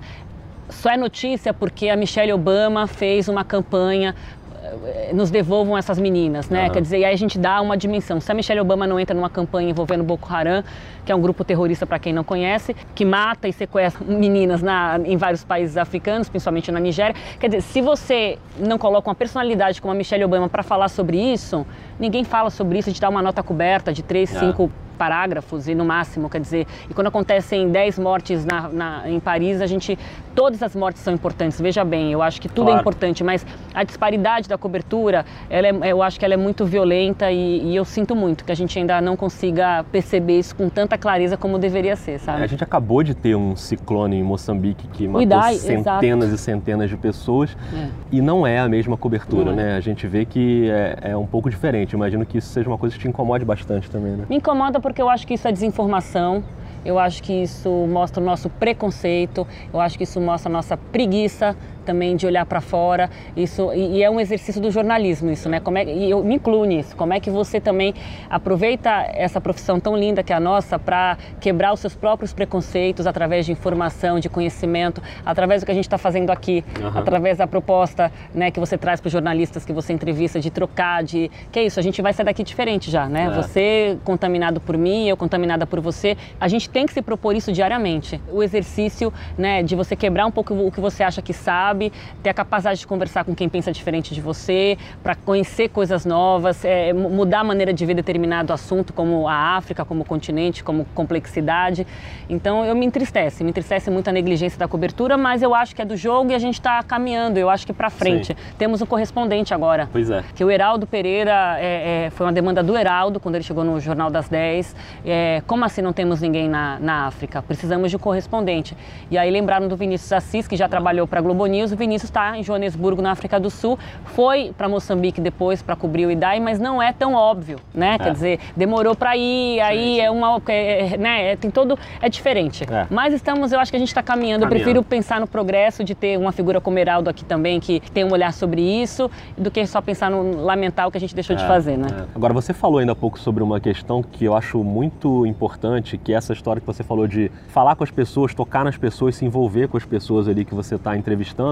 [0.70, 4.16] só é notícia porque a Michelle Obama fez uma campanha
[4.64, 6.66] eh, nos devolvam essas meninas, né?
[6.66, 6.72] Uhum.
[6.72, 8.22] Quer dizer, aí a gente dá uma dimensão.
[8.22, 10.64] Se a Michelle Obama não entra numa campanha envolvendo Boko Haram,
[11.04, 15.00] que é um grupo terrorista para quem não conhece, que mata e sequestra meninas na,
[15.04, 17.16] em vários países africanos, principalmente na Nigéria.
[17.40, 21.18] Quer dizer, se você não coloca uma personalidade como a Michelle Obama para falar sobre
[21.18, 21.66] isso,
[22.00, 24.70] ninguém fala sobre isso, a gente dá uma nota coberta de três, uhum.
[25.02, 29.60] Parágrafos e no máximo, quer dizer, e quando acontecem 10 mortes na, na, em Paris,
[29.60, 29.98] a gente,
[30.36, 32.78] todas as mortes são importantes, veja bem, eu acho que tudo é claro.
[32.78, 36.66] é importante, mas a disparidade da cobertura, ela é, eu acho que ela é muito
[36.66, 40.70] violenta e, e, eu sinto muito que a gente ainda não consiga perceber isso com
[40.70, 42.44] tanta clareza como deveria ser, sabe?
[42.44, 46.36] A gente acabou de ter um ciclone em Moçambique que matou Idai, centenas exato.
[46.36, 47.88] e centenas de pessoas é.
[48.12, 49.56] e não é a mesma cobertura, é.
[49.56, 49.76] né?
[49.78, 52.94] A gente vê que é, é um pouco diferente, imagino que isso seja uma coisa
[52.94, 54.26] que te incomode bastante também, né?
[54.30, 56.44] Me incomoda porque porque eu acho que isso é desinformação,
[56.84, 60.76] eu acho que isso mostra o nosso preconceito, eu acho que isso mostra a nossa
[60.76, 63.10] preguiça também de olhar para fora.
[63.36, 65.60] Isso e, e, é um exercício do jornalismo isso, né?
[65.60, 66.96] Como é, e eu me incluo nisso.
[66.96, 67.94] Como é que você também
[68.30, 73.08] aproveita essa profissão tão linda que é a nossa para quebrar os seus próprios preconceitos
[73.08, 76.98] através de informação, de conhecimento, através do que a gente está fazendo aqui, uhum.
[76.98, 81.04] através da proposta, né, que você traz para os jornalistas que você entrevista de trocar,
[81.04, 81.80] de que é isso.
[81.80, 83.26] A gente vai sair daqui diferente já, né?
[83.26, 83.30] É.
[83.30, 86.18] Você contaminado por mim, eu contaminada por você.
[86.40, 88.22] A gente tem que se propor isso diariamente.
[88.32, 91.92] O exercício, né, de você quebrar um pouco o que você acha que sabe sabe,
[92.22, 96.66] ter a capacidade de conversar com quem pensa diferente de você, para conhecer coisas novas,
[96.66, 101.88] é, mudar a maneira de ver determinado assunto, como a África, como continente, como complexidade.
[102.30, 105.82] Então eu me entristece, me entristece muito a negligência da cobertura, mas eu acho que
[105.82, 108.28] é do jogo e a gente está caminhando, eu acho que para frente.
[108.28, 108.36] Sim.
[108.58, 109.88] Temos um correspondente agora.
[109.92, 110.24] Pois é.
[110.36, 113.80] Que o Heraldo Pereira, é, é, foi uma demanda do Heraldo quando ele chegou no
[113.80, 114.76] Jornal das 10.
[115.06, 117.42] É, como assim não temos ninguém na, na África?
[117.42, 118.76] Precisamos de um correspondente.
[119.10, 121.61] E aí lembraram do Vinícius Assis, que já trabalhou para a Globo News.
[121.70, 123.78] O Vinícius está em Joanesburgo, na África do Sul.
[124.06, 128.00] Foi para Moçambique depois para cobrir o IDAI, mas não é tão óbvio, né?
[128.00, 128.14] Quer é.
[128.14, 130.42] dizer, demorou para ir, aí sim, é uma.
[130.48, 131.36] É, né?
[131.36, 131.78] Tem todo.
[132.02, 132.64] É diferente.
[132.72, 132.88] É.
[132.90, 134.22] Mas estamos, eu acho que a gente está caminhando.
[134.22, 134.44] caminhando.
[134.44, 138.04] Eu prefiro pensar no progresso de ter uma figura como Heraldo aqui também, que tem
[138.04, 141.36] um olhar sobre isso, do que só pensar no lamentar o que a gente deixou
[141.36, 141.88] de fazer, né?
[142.16, 146.14] Agora, você falou ainda há pouco sobre uma questão que eu acho muito importante, que
[146.14, 149.26] é essa história que você falou de falar com as pessoas, tocar nas pessoas, se
[149.26, 151.51] envolver com as pessoas ali que você está entrevistando.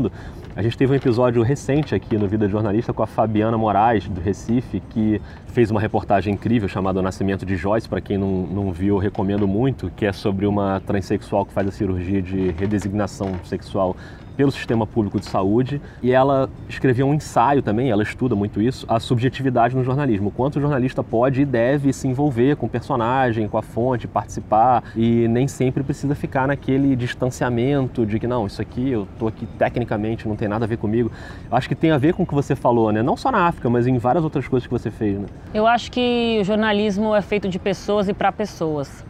[0.56, 4.08] A gente teve um episódio recente aqui no Vida de Jornalista com a Fabiana Moraes,
[4.08, 7.88] do Recife, que fez uma reportagem incrível chamada O Nascimento de Joyce.
[7.88, 11.68] Para quem não, não viu, eu recomendo muito, que é sobre uma transexual que faz
[11.68, 13.96] a cirurgia de redesignação sexual
[14.40, 18.86] pelo sistema público de saúde e ela escreveu um ensaio também, ela estuda muito isso,
[18.88, 23.50] a subjetividade no jornalismo, quanto o jornalista pode e deve se envolver com o personagem,
[23.50, 28.62] com a fonte, participar e nem sempre precisa ficar naquele distanciamento de que não, isso
[28.62, 31.12] aqui eu tô aqui tecnicamente, não tem nada a ver comigo.
[31.52, 33.04] Acho que tem a ver com o que você falou, né?
[33.04, 35.26] Não só na África, mas em várias outras coisas que você fez, né?
[35.54, 39.04] Eu acho que o jornalismo é feito de pessoas e para pessoas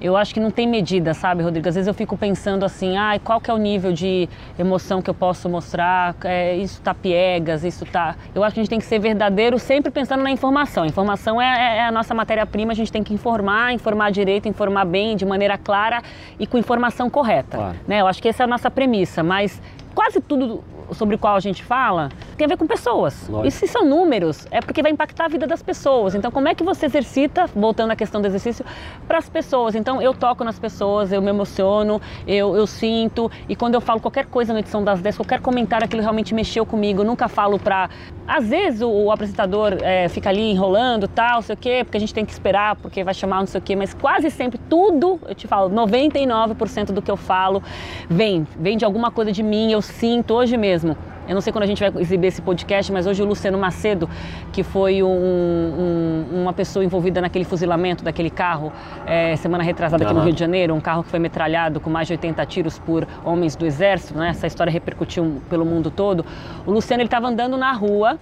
[0.00, 1.68] eu acho que não tem medida, sabe, Rodrigo?
[1.68, 5.10] Às vezes eu fico pensando assim, ah, qual que é o nível de emoção que
[5.10, 6.14] eu posso mostrar?
[6.24, 8.14] É, isso tá piegas, isso tá...
[8.34, 10.84] Eu acho que a gente tem que ser verdadeiro sempre pensando na informação.
[10.84, 14.48] A informação é, é, é a nossa matéria-prima, a gente tem que informar, informar direito,
[14.48, 16.02] informar bem, de maneira clara
[16.38, 17.56] e com informação correta.
[17.56, 17.76] Claro.
[17.86, 18.00] Né?
[18.00, 19.60] Eu acho que essa é a nossa premissa, mas
[19.94, 23.28] quase tudo sobre o qual a gente fala tem a ver com pessoas.
[23.28, 23.48] Lógico.
[23.48, 26.14] E se são números, é porque vai impactar a vida das pessoas.
[26.14, 28.64] Então, como é que você exercita, voltando à questão do exercício,
[29.06, 29.74] para as pessoas?
[29.74, 33.30] Então, eu toco nas pessoas, eu me emociono, eu, eu sinto.
[33.48, 36.64] E quando eu falo qualquer coisa na edição das 10, qualquer comentário, aquilo realmente mexeu
[36.64, 37.02] comigo.
[37.02, 37.90] Eu nunca falo para.
[38.26, 42.00] Às vezes o, o apresentador é, fica ali enrolando, tal, sei o quê, porque a
[42.00, 45.18] gente tem que esperar, porque vai chamar não sei o quê, mas quase sempre tudo,
[45.26, 47.62] eu te falo, 99% do que eu falo
[48.08, 50.96] vem, vem de alguma coisa de mim, eu sinto hoje mesmo.
[51.28, 54.08] Eu não sei quando a gente vai exibir esse podcast, mas hoje o Luciano Macedo,
[54.50, 58.72] que foi um, um, uma pessoa envolvida naquele fuzilamento daquele carro,
[59.06, 62.06] é, semana retrasada aqui no Rio de Janeiro, um carro que foi metralhado com mais
[62.06, 64.30] de 80 tiros por homens do exército, né?
[64.30, 66.24] essa história repercutiu pelo mundo todo.
[66.66, 68.18] O Luciano estava andando na rua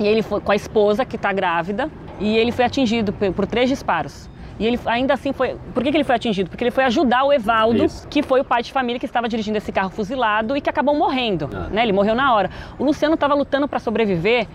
[0.00, 3.46] e ele foi com a esposa que está grávida e ele foi atingido por, por
[3.46, 4.28] três disparos.
[4.58, 5.56] E ele ainda assim foi.
[5.72, 6.48] Por que, que ele foi atingido?
[6.48, 8.06] Porque ele foi ajudar o Evaldo, Isso.
[8.08, 10.94] que foi o pai de família que estava dirigindo esse carro fuzilado e que acabou
[10.94, 11.50] morrendo.
[11.52, 11.68] Ah.
[11.70, 11.82] Né?
[11.82, 12.50] Ele morreu na hora.
[12.78, 14.46] O Luciano estava lutando para sobreviver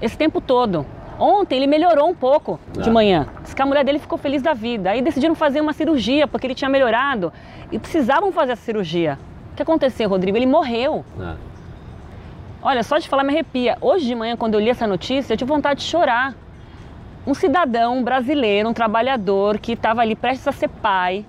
[0.00, 0.86] esse tempo todo.
[1.18, 2.82] Ontem ele melhorou um pouco ah.
[2.82, 3.26] de manhã.
[3.42, 4.90] Diz que a mulher dele ficou feliz da vida.
[4.90, 7.32] Aí decidiram fazer uma cirurgia porque ele tinha melhorado
[7.72, 9.18] e precisavam fazer essa cirurgia.
[9.52, 10.36] O que aconteceu, Rodrigo?
[10.38, 11.04] Ele morreu.
[11.18, 11.34] Ah.
[12.62, 13.76] Olha, só de falar me arrepia.
[13.80, 16.34] Hoje de manhã, quando eu li essa notícia, eu tive vontade de chorar
[17.26, 21.24] um cidadão brasileiro, um trabalhador que estava ali prestes a ser pai.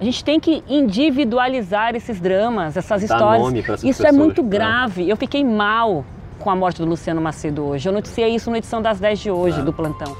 [0.00, 3.82] A gente tem que individualizar esses dramas, essas Dá histórias.
[3.82, 4.48] Isso pessoas, é muito né?
[4.48, 5.08] grave.
[5.08, 6.04] Eu fiquei mal
[6.38, 7.88] com a morte do Luciano Macedo hoje.
[7.88, 9.62] Eu noticiei isso na edição das 10 de hoje é.
[9.62, 10.16] do plantão.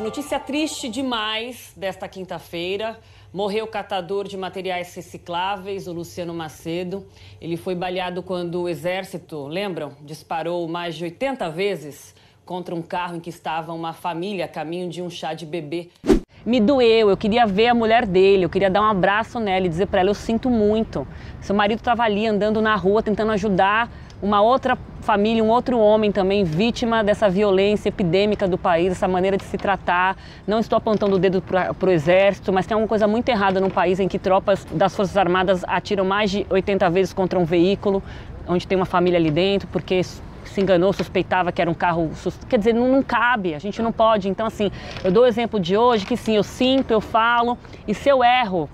[0.00, 2.98] Notícia triste demais desta quinta-feira.
[3.32, 7.06] Morreu o catador de materiais recicláveis, o Luciano Macedo.
[7.40, 13.16] Ele foi baleado quando o exército, lembram, disparou mais de 80 vezes contra um carro
[13.16, 15.88] em que estava uma família a caminho de um chá de bebê.
[16.44, 19.68] Me doeu, eu queria ver a mulher dele, eu queria dar um abraço nela e
[19.68, 21.06] dizer para ela: eu sinto muito.
[21.40, 26.12] Seu marido estava ali andando na rua tentando ajudar uma outra família, um outro homem
[26.12, 30.16] também vítima dessa violência epidêmica do país, essa maneira de se tratar.
[30.46, 33.70] Não estou apontando o dedo para o exército, mas tem alguma coisa muito errada num
[33.70, 38.02] país em que tropas das Forças Armadas atiram mais de 80 vezes contra um veículo,
[38.46, 40.02] onde tem uma família ali dentro, porque
[40.54, 42.10] se enganou, suspeitava que era um carro.
[42.48, 44.28] Quer dizer, não, não cabe, a gente não pode.
[44.28, 44.70] Então, assim,
[45.02, 48.22] eu dou o exemplo de hoje que sim, eu sinto, eu falo, e se eu
[48.22, 48.68] erro,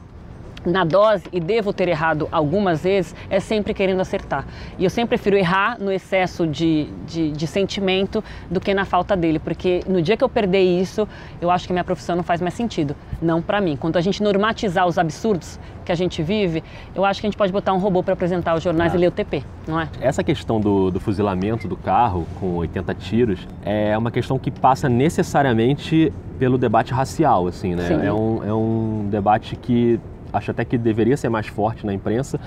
[0.64, 4.46] na dose, e devo ter errado algumas vezes, é sempre querendo acertar.
[4.78, 9.16] E eu sempre prefiro errar no excesso de, de, de, sentimento do que na falta
[9.16, 11.08] dele, porque no dia que eu perder isso,
[11.40, 12.94] eu acho que minha profissão não faz mais sentido.
[13.20, 13.76] Não para mim.
[13.76, 16.62] Quando a gente normatizar os absurdos que a gente vive,
[16.94, 18.96] eu acho que a gente pode botar um robô para apresentar os jornais ah.
[18.96, 19.88] e ler o TP, não é?
[20.00, 24.88] Essa questão do, do fuzilamento do carro com 80 tiros é uma questão que passa
[24.88, 28.06] necessariamente pelo debate racial, assim, né?
[28.06, 30.00] É um, é um debate que
[30.32, 32.38] acho até que deveria ser mais forte na imprensa,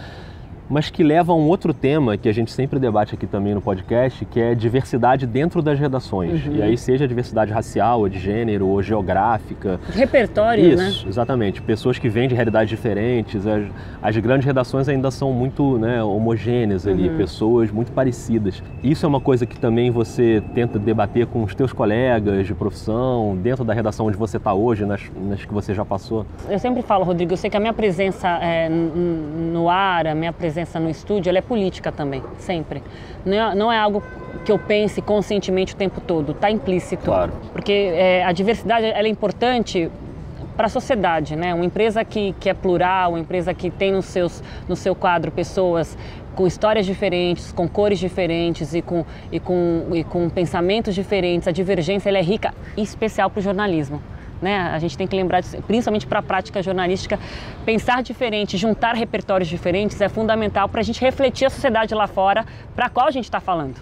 [0.73, 3.61] mas que leva a um outro tema que a gente sempre debate aqui também no
[3.61, 6.43] podcast, que é diversidade dentro das redações.
[6.47, 6.55] Uhum.
[6.55, 9.79] E aí seja diversidade racial, ou de gênero, ou geográfica.
[9.93, 10.89] Repertório, né?
[10.89, 11.09] Isso, né?
[11.09, 11.61] exatamente.
[11.61, 13.45] Pessoas que vêm de realidades diferentes.
[13.45, 13.65] As,
[14.01, 17.17] as grandes redações ainda são muito né, homogêneas ali, uhum.
[17.17, 18.63] pessoas muito parecidas.
[18.83, 23.37] Isso é uma coisa que também você tenta debater com os teus colegas de profissão,
[23.37, 26.25] dentro da redação onde você está hoje, nas, nas, que você já passou?
[26.49, 30.33] Eu sempre falo, Rodrigo, eu sei que a minha presença é, no ar, a minha
[30.33, 32.81] presença no estúdio, ela é política também, sempre.
[33.25, 34.03] Não é, não é algo
[34.45, 37.05] que eu pense conscientemente o tempo todo, está implícito.
[37.05, 37.33] Claro.
[37.51, 39.89] Porque é, a diversidade ela é importante
[40.55, 41.53] para a sociedade, né?
[41.53, 45.31] Uma empresa que, que é plural, uma empresa que tem nos seus, no seu quadro
[45.31, 45.97] pessoas
[46.35, 51.51] com histórias diferentes, com cores diferentes e com, e com, e com pensamentos diferentes, a
[51.51, 54.01] divergência é rica e especial para o jornalismo.
[54.43, 54.59] Né?
[54.59, 57.17] A gente tem que lembrar, principalmente para a prática jornalística,
[57.65, 62.45] pensar diferente, juntar repertórios diferentes é fundamental para a gente refletir a sociedade lá fora
[62.75, 63.75] para qual a gente está falando.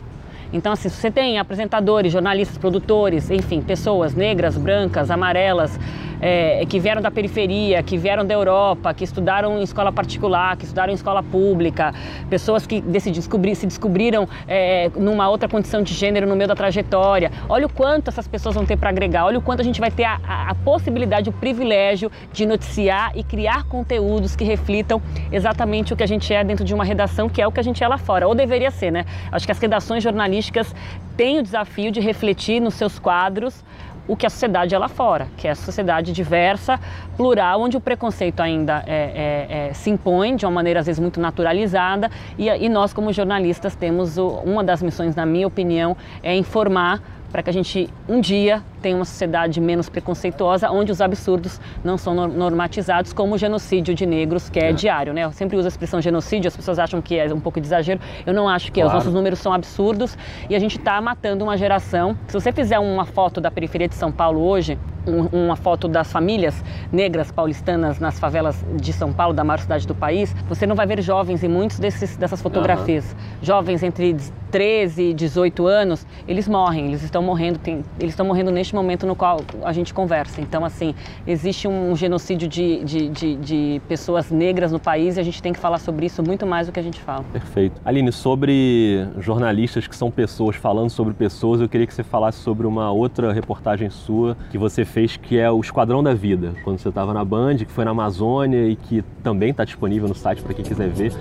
[0.53, 5.79] Então, assim, você tem apresentadores, jornalistas, produtores, enfim, pessoas negras, brancas, amarelas,
[6.21, 10.65] é, que vieram da periferia, que vieram da Europa, que estudaram em escola particular, que
[10.65, 11.93] estudaram em escola pública,
[12.29, 17.31] pessoas que descobrir, se descobriram é, numa outra condição de gênero no meio da trajetória.
[17.49, 19.89] Olha o quanto essas pessoas vão ter para agregar, olha o quanto a gente vai
[19.89, 25.93] ter a, a, a possibilidade, o privilégio de noticiar e criar conteúdos que reflitam exatamente
[25.93, 27.83] o que a gente é dentro de uma redação, que é o que a gente
[27.83, 29.05] é lá fora, ou deveria ser, né?
[29.31, 30.73] Acho que as redações jornalísticas
[31.17, 33.63] têm o desafio de refletir nos seus quadros
[34.07, 36.79] o que a sociedade é lá fora, que é a sociedade diversa,
[37.15, 40.99] plural, onde o preconceito ainda é, é, é, se impõe de uma maneira às vezes
[40.99, 42.09] muito naturalizada.
[42.37, 47.01] E, e nós como jornalistas temos o, uma das missões, na minha opinião, é informar
[47.31, 51.97] para que a gente um dia tenha uma sociedade menos preconceituosa, onde os absurdos não
[51.97, 55.13] são normatizados, como o genocídio de negros, que é, é, diário.
[55.13, 55.23] Né?
[55.23, 57.99] Eu sempre uso a expressão genocídio, as pessoas acham que é um pouco de exagero.
[58.25, 58.87] Eu não acho que claro.
[58.87, 58.87] é.
[58.87, 60.17] Os nossos números são absurdos
[60.49, 62.17] e a gente está matando uma geração.
[62.27, 66.11] Se você fizer uma foto da periferia de São Paulo hoje, um, uma foto das
[66.11, 70.75] famílias negras paulistanas nas favelas de São Paulo, da maior cidade do país, você não
[70.75, 73.11] vai ver jovens em muitos desses, dessas fotografias.
[73.11, 73.37] Uhum.
[73.41, 74.15] Jovens entre
[74.51, 79.07] 13 e 18 anos, eles morrem, eles estão morrendo, tem, eles estão morrendo neste momento
[79.07, 80.41] no qual a gente conversa.
[80.41, 80.93] Então, assim,
[81.25, 85.53] existe um genocídio de, de, de, de pessoas negras no país e a gente tem
[85.53, 87.23] que falar sobre isso muito mais do que a gente fala.
[87.31, 87.81] Perfeito.
[87.85, 92.67] Aline, sobre jornalistas que são pessoas falando sobre pessoas, eu queria que você falasse sobre
[92.67, 96.89] uma outra reportagem sua que você fez, que é o Esquadrão da Vida, quando você
[96.89, 100.53] estava na Band, que foi na Amazônia e que também está disponível no site para
[100.53, 101.13] quem quiser ver.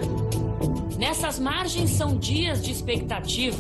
[1.41, 3.57] Margens são dias de expectativa.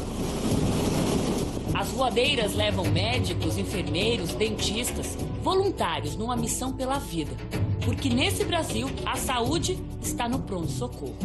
[1.72, 7.32] As voadeiras levam médicos, enfermeiros, dentistas, voluntários numa missão pela vida.
[7.82, 11.16] Porque nesse Brasil, a saúde está no pronto-socorro.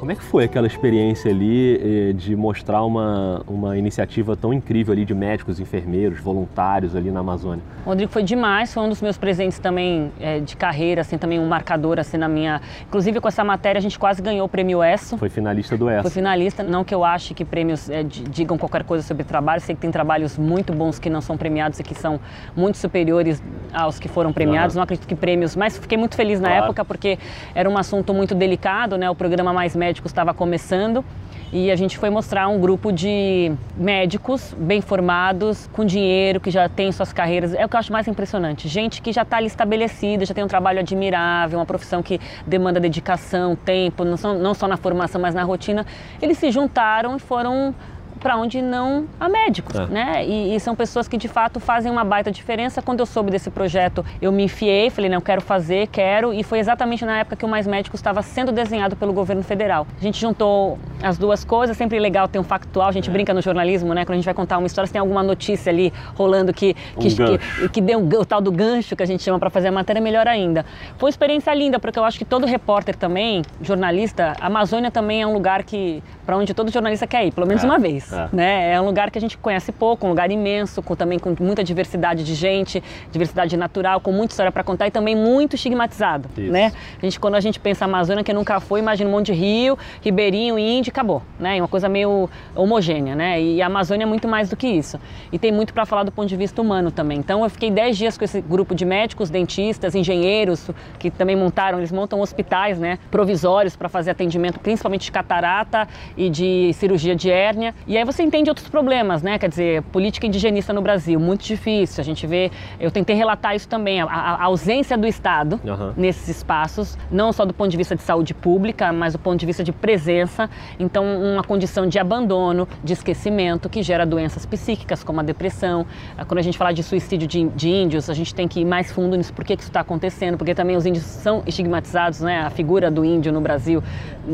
[0.00, 4.94] Como é que foi aquela experiência ali eh, de mostrar uma, uma iniciativa tão incrível
[4.94, 7.62] ali de médicos, enfermeiros, voluntários ali na Amazônia?
[7.84, 11.46] Rodrigo, foi demais, foi um dos meus presentes também é, de carreira, assim, também um
[11.46, 12.62] marcador assim na minha...
[12.88, 15.18] Inclusive com essa matéria a gente quase ganhou o prêmio ESSO.
[15.18, 16.02] Foi finalista do ESSO.
[16.02, 19.74] Foi finalista, não que eu ache que prêmios é, digam qualquer coisa sobre trabalho, sei
[19.74, 22.18] que tem trabalhos muito bons que não são premiados e que são
[22.56, 26.48] muito superiores aos que foram premiados, não acredito que prêmios, mas fiquei muito feliz na
[26.48, 26.64] claro.
[26.64, 27.18] época porque
[27.54, 31.04] era um assunto muito delicado, né, o programa Mais Médico médicos estava começando
[31.52, 36.68] e a gente foi mostrar um grupo de médicos bem formados, com dinheiro, que já
[36.68, 37.54] tem suas carreiras.
[37.54, 38.68] É o que eu acho mais impressionante.
[38.68, 42.78] Gente que já está ali estabelecida, já tem um trabalho admirável, uma profissão que demanda
[42.78, 45.84] dedicação, tempo, não, só, não só na formação, mas na rotina.
[46.22, 47.74] Eles se juntaram e foram
[48.20, 49.86] para onde não há médicos, é.
[49.86, 50.26] né?
[50.26, 52.82] E, e, são pessoas que de fato fazem uma baita diferença.
[52.82, 56.58] Quando eu soube desse projeto, eu me enfiei, falei, não, quero fazer, quero, e foi
[56.58, 59.86] exatamente na época que o Mais Médicos estava sendo desenhado pelo governo federal.
[59.98, 63.12] A gente juntou as duas coisas, sempre legal ter um factual, a gente é.
[63.12, 64.04] brinca no jornalismo, né?
[64.04, 67.08] Quando a gente vai contar uma história, se tem alguma notícia ali rolando que, que,
[67.08, 69.72] um que, que, deu o tal do gancho que a gente chama para fazer a
[69.72, 70.64] matéria, melhor ainda.
[70.98, 75.22] Foi uma experiência linda, porque eu acho que todo repórter também, jornalista, a Amazônia também
[75.22, 77.66] é um lugar que para onde todo jornalista quer ir, pelo menos é.
[77.66, 78.09] uma vez.
[78.12, 78.28] É.
[78.32, 78.72] Né?
[78.72, 81.62] é um lugar que a gente conhece pouco, um lugar imenso, com, também com muita
[81.62, 86.28] diversidade de gente, diversidade natural, com muita história para contar e também muito estigmatizado.
[86.36, 86.72] Né?
[87.00, 89.78] A gente, quando a gente pensa Amazônia, que nunca foi, imagina um monte de rio,
[90.00, 91.22] ribeirinho, índio, acabou.
[91.38, 91.60] Né?
[91.60, 93.14] Uma coisa meio homogênea.
[93.14, 93.40] Né?
[93.40, 94.98] E a Amazônia é muito mais do que isso.
[95.32, 97.18] E tem muito para falar do ponto de vista humano também.
[97.18, 101.78] Então eu fiquei 10 dias com esse grupo de médicos, dentistas, engenheiros, que também montaram,
[101.78, 107.30] eles montam hospitais né, provisórios para fazer atendimento, principalmente de catarata e de cirurgia de
[107.30, 107.74] hérnia.
[107.86, 109.38] E aí você entende outros problemas, né?
[109.38, 112.00] Quer dizer, política indigenista no Brasil, muito difícil.
[112.00, 115.92] A gente vê, eu tentei relatar isso também, a, a ausência do Estado uhum.
[115.96, 119.46] nesses espaços, não só do ponto de vista de saúde pública, mas do ponto de
[119.46, 120.48] vista de presença.
[120.78, 125.86] Então, uma condição de abandono, de esquecimento, que gera doenças psíquicas, como a depressão.
[126.26, 128.92] Quando a gente fala de suicídio de, de índios, a gente tem que ir mais
[128.92, 132.40] fundo nisso, por que, que isso está acontecendo, porque também os índios são estigmatizados, né?
[132.40, 133.82] A figura do índio no Brasil.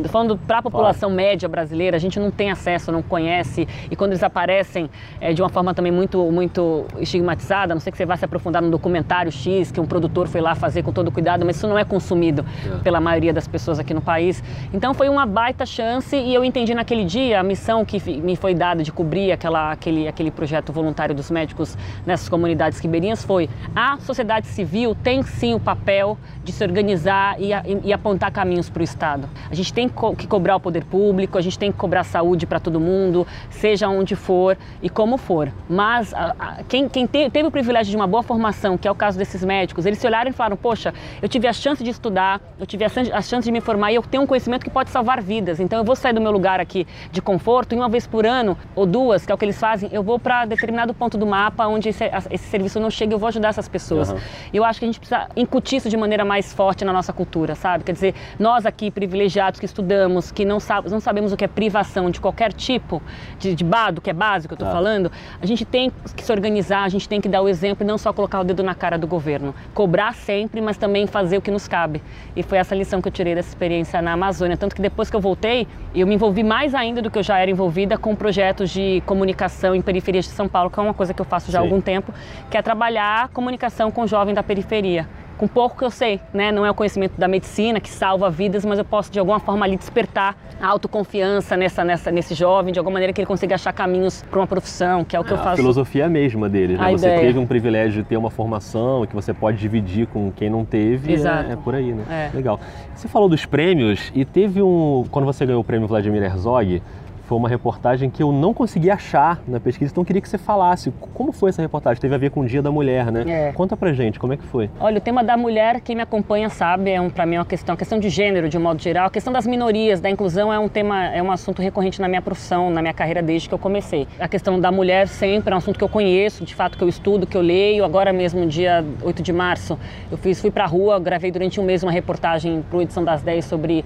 [0.08, 3.55] Falando para a população média brasileira, a gente não tem acesso, não conhece,
[3.90, 4.90] e quando eles aparecem
[5.20, 8.60] é, de uma forma também muito, muito estigmatizada, não sei que você vá se aprofundar
[8.60, 11.78] num documentário X que um produtor foi lá fazer com todo cuidado, mas isso não
[11.78, 12.78] é consumido é.
[12.78, 14.42] pela maioria das pessoas aqui no país.
[14.72, 18.54] Então foi uma baita chance e eu entendi naquele dia a missão que me foi
[18.54, 23.98] dada de cobrir aquela, aquele, aquele projeto voluntário dos médicos nessas comunidades ribeirinhas foi a
[23.98, 28.80] sociedade civil tem sim o papel de se organizar e, e, e apontar caminhos para
[28.80, 29.28] o Estado.
[29.50, 32.58] A gente tem que cobrar o poder público, a gente tem que cobrar saúde para
[32.58, 35.52] todo mundo, seja onde for e como for.
[35.68, 38.90] Mas a, a, quem, quem te, teve o privilégio de uma boa formação, que é
[38.90, 41.90] o caso desses médicos, eles se olharam e falaram: Poxa, eu tive a chance de
[41.90, 44.70] estudar, eu tive a, a chance de me formar e eu tenho um conhecimento que
[44.70, 45.60] pode salvar vidas.
[45.60, 48.56] Então eu vou sair do meu lugar aqui de conforto e uma vez por ano
[48.74, 51.66] ou duas, que é o que eles fazem, eu vou para determinado ponto do mapa
[51.66, 54.10] onde esse, esse, serviço não chega, eu vou ajudar essas pessoas.
[54.10, 54.18] Uhum.
[54.52, 57.54] Eu acho que a gente precisa incutir isso de maneira mais forte na nossa cultura,
[57.54, 57.84] sabe?
[57.84, 61.48] Quer dizer, nós aqui privilegiados que estudamos, que não, sab não sabemos o que é
[61.48, 63.02] privação de qualquer tipo,
[63.38, 64.72] de, de bado, que é básico, eu estou ah.
[64.72, 65.10] falando,
[65.40, 67.98] a gente tem que se organizar, a gente tem que dar o exemplo e não
[67.98, 69.54] só colocar o dedo na cara do governo.
[69.74, 72.02] Cobrar sempre, mas também fazer o que nos cabe.
[72.34, 74.56] E foi essa lição que eu tirei dessa experiência na Amazônia.
[74.56, 77.38] Tanto que depois que eu voltei, eu me envolvi mais ainda do que eu já
[77.38, 81.12] era envolvida com projetos de comunicação em periferias de São Paulo, que é uma coisa
[81.12, 82.12] que eu faço já há algum tempo,
[82.50, 85.06] que é trabalhar comunicação com jovem da periferia
[85.36, 86.50] com pouco que eu sei, né?
[86.50, 89.64] Não é o conhecimento da medicina que salva vidas, mas eu posso de alguma forma
[89.64, 93.72] ali despertar a autoconfiança nessa, nessa, nesse jovem, de alguma maneira que ele consiga achar
[93.72, 95.50] caminhos para uma profissão, que é o que é, eu faço.
[95.50, 96.92] A filosofia mesma deles, né?
[96.92, 100.64] Você teve um privilégio de ter uma formação que você pode dividir com quem não
[100.64, 101.50] teve, Exato.
[101.50, 102.30] É, é por aí, né?
[102.32, 102.36] É.
[102.36, 102.58] Legal.
[102.94, 106.82] Você falou dos prêmios e teve um, quando você ganhou o prêmio Vladimir Herzog,
[107.26, 110.38] foi uma reportagem que eu não consegui achar na pesquisa, então eu queria que você
[110.38, 112.00] falasse como foi essa reportagem.
[112.00, 113.24] Teve a ver com o Dia da Mulher, né?
[113.26, 113.52] É.
[113.52, 114.70] Conta pra gente, como é que foi?
[114.78, 117.44] Olha, o tema da mulher, quem me acompanha sabe, é um, para mim é uma
[117.44, 120.52] questão, a questão de gênero de um modo geral, a questão das minorias, da inclusão
[120.52, 123.54] é um tema, é um assunto recorrente na minha profissão, na minha carreira desde que
[123.54, 124.06] eu comecei.
[124.20, 126.88] A questão da mulher sempre é um assunto que eu conheço, de fato que eu
[126.88, 127.84] estudo, que eu leio.
[127.84, 129.78] Agora mesmo, dia 8 de março,
[130.10, 133.44] eu fiz, fui pra rua, gravei durante um mês uma reportagem pro Edição das 10
[133.44, 133.84] sobre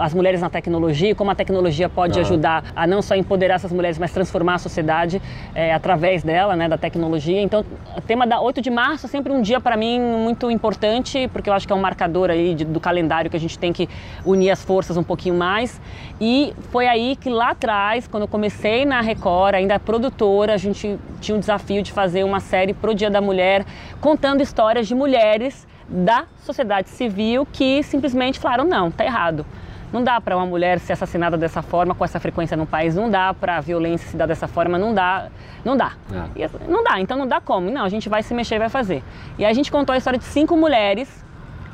[0.00, 3.98] as mulheres na tecnologia, como a tecnologia pode ajudar a não só empoderar essas mulheres,
[3.98, 5.20] mas transformar a sociedade
[5.54, 7.40] é, através dela, né, da tecnologia.
[7.40, 7.64] Então,
[7.96, 11.48] o tema da 8 de março é sempre um dia para mim muito importante, porque
[11.48, 13.88] eu acho que é um marcador aí de, do calendário que a gente tem que
[14.24, 15.80] unir as forças um pouquinho mais.
[16.20, 20.98] E foi aí que lá atrás, quando eu comecei na Record, ainda produtora, a gente
[21.20, 23.64] tinha um desafio de fazer uma série pro Dia da Mulher,
[24.00, 29.44] contando histórias de mulheres da sociedade civil que simplesmente falaram não, tá errado.
[29.92, 33.10] Não dá para uma mulher ser assassinada dessa forma, com essa frequência no país, não
[33.10, 35.28] dá para a violência se dar dessa forma, não dá,
[35.64, 35.92] não dá.
[36.36, 36.48] É.
[36.68, 37.70] Não dá, então não dá como.
[37.70, 39.02] Não, a gente vai se mexer e vai fazer.
[39.38, 41.24] E aí a gente contou a história de cinco mulheres,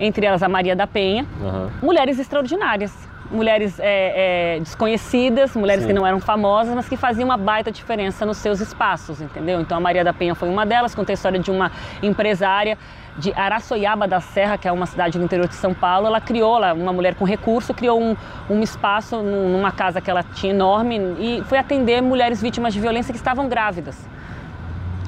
[0.00, 1.70] entre elas a Maria da Penha, uhum.
[1.82, 2.92] mulheres extraordinárias.
[3.30, 5.88] Mulheres é, é, desconhecidas, mulheres Sim.
[5.88, 9.60] que não eram famosas, mas que faziam uma baita diferença nos seus espaços, entendeu?
[9.60, 11.70] Então a Maria da Penha foi uma delas, contei a história de uma
[12.02, 12.78] empresária
[13.18, 16.56] de Araçoiaba da Serra, que é uma cidade no interior de São Paulo, ela criou,
[16.56, 18.16] ela, uma mulher com recurso, criou um,
[18.50, 23.12] um espaço numa casa que ela tinha enorme e foi atender mulheres vítimas de violência
[23.12, 23.96] que estavam grávidas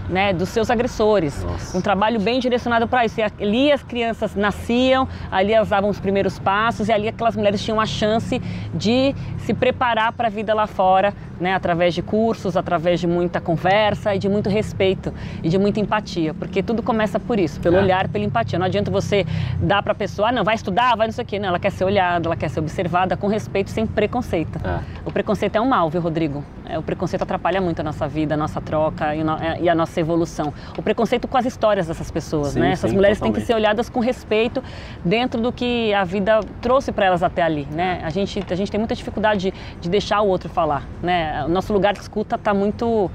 [0.08, 1.42] né, dos seus agressores.
[1.44, 1.76] Nossa.
[1.76, 3.20] Um trabalho bem direcionado para isso.
[3.20, 7.62] E ali as crianças nasciam, ali elas davam os primeiros passos e ali aquelas mulheres
[7.62, 8.40] tinham a chance
[8.74, 13.40] de se preparar para a vida lá fora, né, através de cursos, através de muita
[13.40, 17.76] conversa e de muito respeito e de muita empatia, porque tudo começa por isso, pelo
[17.76, 17.80] é.
[17.80, 18.58] olhar, pela empatia.
[18.58, 19.24] Não adianta você
[19.60, 21.38] dar para a pessoa, ah, não, vai estudar, vai não sei o quê.
[21.38, 24.58] Não, ela quer ser olhada, ela quer ser observada com respeito, sem preconceito.
[24.64, 24.80] É.
[25.04, 26.44] O preconceito é um mal, viu, Rodrigo?
[26.68, 29.74] É, o preconceito atrapalha muito a nossa vida, a nossa troca e, é, e a
[29.74, 30.52] nossa evolução.
[30.76, 32.72] O preconceito com as histórias dessas pessoas, sim, né?
[32.72, 33.36] Essas sim, mulheres totalmente.
[33.36, 34.62] têm que ser olhadas com respeito
[35.04, 38.00] dentro do que a vida trouxe para elas até ali, né?
[38.04, 41.44] A gente, a gente tem muita dificuldade de, de deixar o outro falar, né?
[41.44, 43.10] O nosso lugar de escuta está muito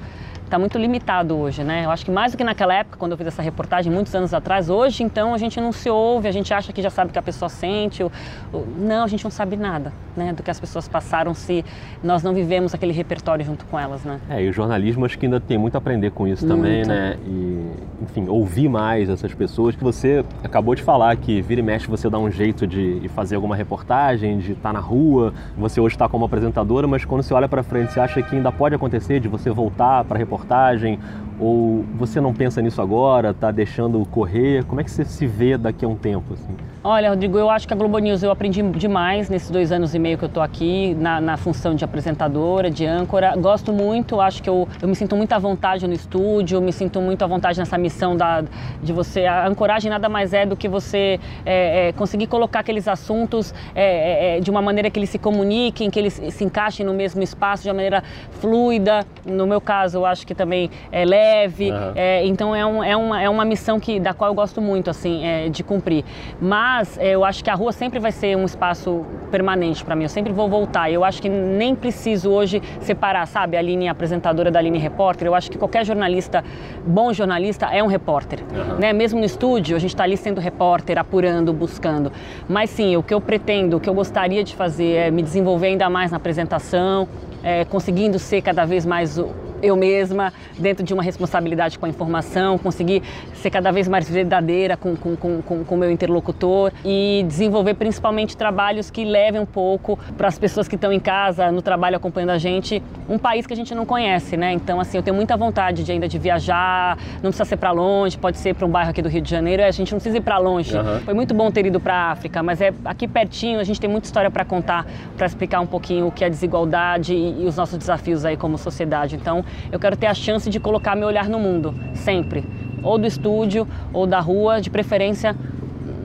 [0.54, 1.84] está muito limitado hoje, né?
[1.84, 4.32] Eu acho que mais do que naquela época, quando eu fiz essa reportagem, muitos anos
[4.32, 7.12] atrás, hoje então a gente não se ouve, a gente acha que já sabe o
[7.12, 8.04] que a pessoa sente.
[8.04, 8.12] Ou,
[8.52, 10.32] ou, não, a gente não sabe nada, né?
[10.32, 11.64] Do que as pessoas passaram se
[12.02, 14.20] nós não vivemos aquele repertório junto com elas, né?
[14.30, 16.62] É, e o jornalismo acho que ainda tem muito a aprender com isso muito.
[16.62, 17.16] também, né?
[17.26, 19.74] E, enfim, ouvir mais essas pessoas.
[19.74, 23.34] que Você acabou de falar que vira e mexe você dá um jeito de fazer
[23.34, 25.34] alguma reportagem, de estar tá na rua.
[25.58, 28.52] Você hoje está como apresentadora, mas quando você olha para frente, você acha que ainda
[28.52, 30.98] pode acontecer de você voltar para a reportagem
[31.38, 34.64] ou você não pensa nisso agora, está deixando correr?
[34.64, 36.34] Como é que você se vê daqui a um tempo?
[36.34, 36.54] Assim?
[36.82, 39.98] Olha, Rodrigo, eu acho que a Globo News eu aprendi demais nesses dois anos e
[39.98, 43.34] meio que eu estou aqui na, na, função de apresentadora, de âncora.
[43.36, 47.00] Gosto muito, acho que eu, eu me sinto muito à vontade no estúdio, me sinto
[47.00, 48.44] muito à vontade nessa missão da,
[48.82, 49.24] de você.
[49.24, 54.34] A ancoragem nada mais é do que você é, é, conseguir colocar aqueles assuntos é,
[54.34, 57.22] é, é de uma maneira que eles se comuniquem, que eles se encaixem no mesmo
[57.22, 58.04] espaço de uma maneira
[58.40, 59.04] fluida.
[59.24, 61.23] No meu caso, eu acho que também é leve.
[61.70, 61.92] Uhum.
[62.24, 65.22] então é, um, é, uma, é uma missão que, da qual eu gosto muito assim,
[65.50, 66.04] de cumprir.
[66.40, 70.04] Mas é, eu acho que a rua sempre vai ser um espaço permanente para mim.
[70.04, 70.90] Eu sempre vou voltar.
[70.90, 75.26] Eu acho que nem preciso hoje separar, sabe, a linha apresentadora da linha repórter.
[75.26, 76.44] Eu acho que qualquer jornalista,
[76.86, 78.40] bom jornalista, é um repórter.
[78.40, 78.78] Uhum.
[78.78, 78.92] Né?
[78.92, 82.12] Mesmo no estúdio, a gente está ali sendo repórter, apurando, buscando.
[82.48, 85.68] Mas sim, o que eu pretendo, o que eu gostaria de fazer é me desenvolver
[85.68, 87.08] ainda mais na apresentação,
[87.42, 89.18] é, conseguindo ser cada vez mais
[89.64, 93.02] eu mesma, dentro de uma responsabilidade com a informação, conseguir
[93.34, 98.36] ser cada vez mais verdadeira com o com, com, com, meu interlocutor e desenvolver principalmente
[98.36, 102.30] trabalhos que levem um pouco para as pessoas que estão em casa, no trabalho acompanhando
[102.30, 104.52] a gente, um país que a gente não conhece, né?
[104.52, 108.16] Então, assim, eu tenho muita vontade de ainda de viajar, não precisa ser para longe,
[108.16, 110.20] pode ser para um bairro aqui do Rio de Janeiro, a gente não precisa ir
[110.20, 110.76] para longe.
[110.76, 111.00] Uhum.
[111.00, 113.88] Foi muito bom ter ido para a África, mas é aqui pertinho, a gente tem
[113.90, 114.86] muita história para contar,
[115.16, 118.58] para explicar um pouquinho o que é desigualdade e, e os nossos desafios aí como
[118.58, 119.16] sociedade.
[119.16, 122.44] Então, eu quero ter a chance de colocar meu olhar no mundo, sempre.
[122.82, 125.34] Ou do estúdio ou da rua, de preferência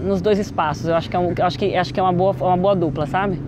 [0.01, 0.87] nos dois espaços.
[0.87, 3.05] Eu acho que é, um, acho que, acho que é uma, boa, uma boa dupla,
[3.05, 3.39] sabe?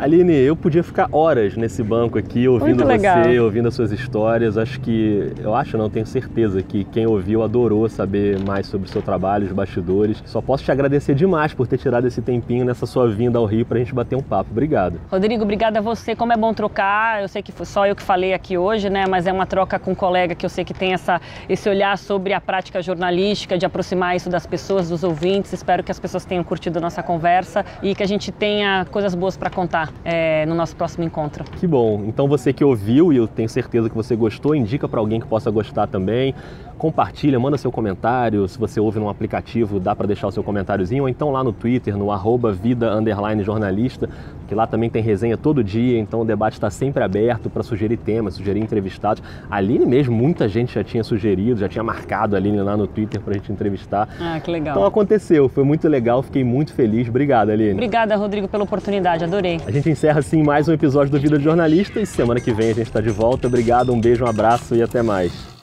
[0.00, 4.56] Aline, eu podia ficar horas nesse banco aqui ouvindo você, ouvindo as suas histórias.
[4.56, 8.90] Acho que, eu acho, não tenho certeza que quem ouviu adorou saber mais sobre o
[8.90, 10.22] seu trabalho, os bastidores.
[10.24, 13.66] Só posso te agradecer demais por ter tirado esse tempinho nessa sua vinda ao Rio
[13.66, 14.50] para a gente bater um papo.
[14.50, 14.98] Obrigado.
[15.10, 16.16] Rodrigo, obrigada a você.
[16.16, 17.20] Como é bom trocar.
[17.20, 19.04] Eu sei que foi só eu que falei aqui hoje, né?
[19.06, 21.98] Mas é uma troca com um colega que eu sei que tem essa, esse olhar
[21.98, 25.52] sobre a prática jornalística, de aproximar isso das pessoas, dos ouvintes.
[25.52, 29.14] Espero que as pessoas tenham curtido a nossa conversa e que a gente tenha coisas
[29.14, 31.44] boas para contar é, no nosso próximo encontro.
[31.58, 32.04] Que bom.
[32.06, 35.26] Então você que ouviu e eu tenho certeza que você gostou, indica para alguém que
[35.26, 36.34] possa gostar também
[36.80, 38.48] compartilha, manda seu comentário.
[38.48, 41.52] Se você ouve num aplicativo, dá para deixar o seu comentáriozinho, ou então lá no
[41.52, 42.90] Twitter, no arroba vida
[43.42, 44.08] jornalista,
[44.48, 47.98] que lá também tem resenha todo dia, então o debate está sempre aberto para sugerir
[47.98, 49.22] temas, sugerir entrevistados.
[49.50, 52.86] A Aline mesmo, muita gente já tinha sugerido, já tinha marcado a Aline lá no
[52.86, 54.08] Twitter para a gente entrevistar.
[54.18, 54.74] Ah, que legal.
[54.74, 57.10] Então aconteceu, foi muito legal, fiquei muito feliz.
[57.10, 57.74] Obrigado, Aline.
[57.74, 59.60] Obrigada, Rodrigo, pela oportunidade, adorei.
[59.66, 62.70] A gente encerra assim mais um episódio do Vida de Jornalista e semana que vem
[62.70, 63.48] a gente está de volta.
[63.48, 65.60] Obrigado, um beijo, um abraço e até mais.